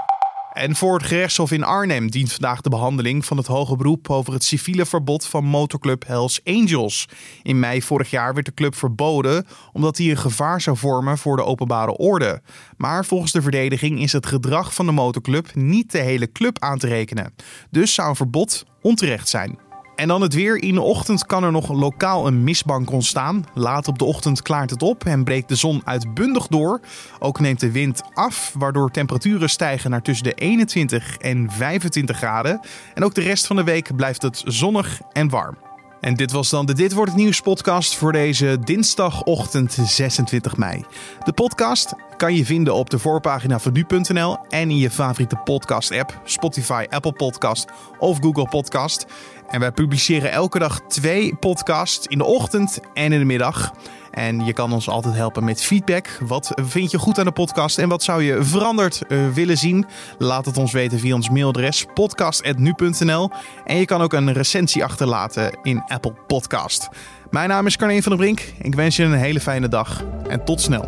En 0.52 0.76
voor 0.76 0.94
het 0.94 1.06
gerechtshof 1.06 1.50
in 1.50 1.64
Arnhem 1.64 2.10
dient 2.10 2.32
vandaag 2.32 2.60
de 2.60 2.68
behandeling 2.68 3.24
van 3.24 3.36
het 3.36 3.46
hoge 3.46 3.76
beroep 3.76 4.10
over 4.10 4.32
het 4.32 4.44
civiele 4.44 4.86
verbod 4.86 5.26
van 5.26 5.44
motorclub 5.44 6.06
Hells 6.06 6.40
Angels. 6.44 7.08
In 7.42 7.58
mei 7.58 7.82
vorig 7.82 8.10
jaar 8.10 8.34
werd 8.34 8.46
de 8.46 8.54
club 8.54 8.74
verboden 8.74 9.46
omdat 9.72 9.98
hij 9.98 10.10
een 10.10 10.16
gevaar 10.16 10.60
zou 10.60 10.76
vormen 10.76 11.18
voor 11.18 11.36
de 11.36 11.44
openbare 11.44 11.96
orde. 11.96 12.42
Maar 12.76 13.04
volgens 13.04 13.32
de 13.32 13.42
verdediging 13.42 14.00
is 14.00 14.12
het 14.12 14.26
gedrag 14.26 14.74
van 14.74 14.86
de 14.86 14.92
motorclub 14.92 15.54
niet 15.54 15.92
de 15.92 15.98
hele 15.98 16.32
club 16.32 16.58
aan 16.58 16.78
te 16.78 16.86
rekenen. 16.86 17.34
Dus 17.70 17.94
zou 17.94 18.08
een 18.08 18.16
verbod 18.16 18.64
onterecht 18.80 19.28
zijn. 19.28 19.69
En 20.00 20.08
dan 20.08 20.20
het 20.20 20.34
weer. 20.34 20.62
In 20.62 20.74
de 20.74 20.80
ochtend 20.80 21.26
kan 21.26 21.44
er 21.44 21.52
nog 21.52 21.68
lokaal 21.68 22.26
een 22.26 22.44
mistbank 22.44 22.90
ontstaan. 22.90 23.44
Later 23.54 23.92
op 23.92 23.98
de 23.98 24.04
ochtend 24.04 24.42
klaart 24.42 24.70
het 24.70 24.82
op 24.82 25.04
en 25.04 25.24
breekt 25.24 25.48
de 25.48 25.54
zon 25.54 25.82
uitbundig 25.84 26.46
door. 26.46 26.80
Ook 27.18 27.40
neemt 27.40 27.60
de 27.60 27.70
wind 27.70 28.02
af, 28.14 28.54
waardoor 28.58 28.90
temperaturen 28.90 29.50
stijgen 29.50 29.90
naar 29.90 30.02
tussen 30.02 30.24
de 30.24 30.34
21 30.34 31.16
en 31.16 31.50
25 31.50 32.16
graden. 32.16 32.60
En 32.94 33.04
ook 33.04 33.14
de 33.14 33.20
rest 33.20 33.46
van 33.46 33.56
de 33.56 33.64
week 33.64 33.96
blijft 33.96 34.22
het 34.22 34.42
zonnig 34.46 35.00
en 35.12 35.28
warm. 35.28 35.56
En 36.00 36.14
dit 36.14 36.32
was 36.32 36.50
dan 36.50 36.66
de 36.66 36.74
Dit 36.74 36.92
Wordt 36.92 37.10
Het 37.10 37.20
Nieuws 37.20 37.40
podcast 37.40 37.96
voor 37.96 38.12
deze 38.12 38.58
dinsdagochtend 38.64 39.78
26 39.84 40.56
mei. 40.56 40.84
De 41.24 41.32
podcast 41.32 41.94
kan 42.16 42.34
je 42.34 42.44
vinden 42.44 42.74
op 42.74 42.90
de 42.90 42.98
voorpagina 42.98 43.58
van 43.58 43.72
nu.nl 43.72 44.38
en 44.48 44.70
in 44.70 44.76
je 44.76 44.90
favoriete 44.90 45.36
podcast 45.36 45.92
app, 45.92 46.20
Spotify, 46.24 46.86
Apple 46.88 47.12
Podcast 47.12 47.68
of 47.98 48.18
Google 48.20 48.48
Podcast. 48.48 49.06
En 49.50 49.60
wij 49.60 49.72
publiceren 49.72 50.32
elke 50.32 50.58
dag 50.58 50.80
twee 50.88 51.34
podcasts 51.34 52.06
in 52.06 52.18
de 52.18 52.24
ochtend 52.24 52.80
en 52.94 53.12
in 53.12 53.18
de 53.18 53.24
middag. 53.24 53.72
En 54.10 54.44
je 54.44 54.52
kan 54.52 54.72
ons 54.72 54.88
altijd 54.88 55.14
helpen 55.14 55.44
met 55.44 55.62
feedback. 55.62 56.18
Wat 56.20 56.52
vind 56.54 56.90
je 56.90 56.98
goed 56.98 57.18
aan 57.18 57.24
de 57.24 57.32
podcast 57.32 57.78
en 57.78 57.88
wat 57.88 58.02
zou 58.02 58.22
je 58.22 58.44
veranderd 58.44 59.02
uh, 59.08 59.28
willen 59.28 59.56
zien? 59.56 59.86
Laat 60.18 60.46
het 60.46 60.56
ons 60.56 60.72
weten 60.72 60.98
via 60.98 61.14
ons 61.14 61.30
mailadres 61.30 61.86
podcast.nu.nl. 61.94 63.30
En 63.64 63.76
je 63.76 63.84
kan 63.84 64.00
ook 64.00 64.12
een 64.12 64.32
recensie 64.32 64.84
achterlaten 64.84 65.58
in 65.62 65.82
Apple 65.86 66.14
Podcast. 66.26 66.88
Mijn 67.30 67.48
naam 67.48 67.66
is 67.66 67.76
Carne 67.76 68.02
van 68.02 68.12
der 68.12 68.20
Brink. 68.20 68.40
Ik 68.58 68.74
wens 68.74 68.96
je 68.96 69.04
een 69.04 69.12
hele 69.12 69.40
fijne 69.40 69.68
dag 69.68 70.04
en 70.28 70.44
tot 70.44 70.60
snel. 70.60 70.84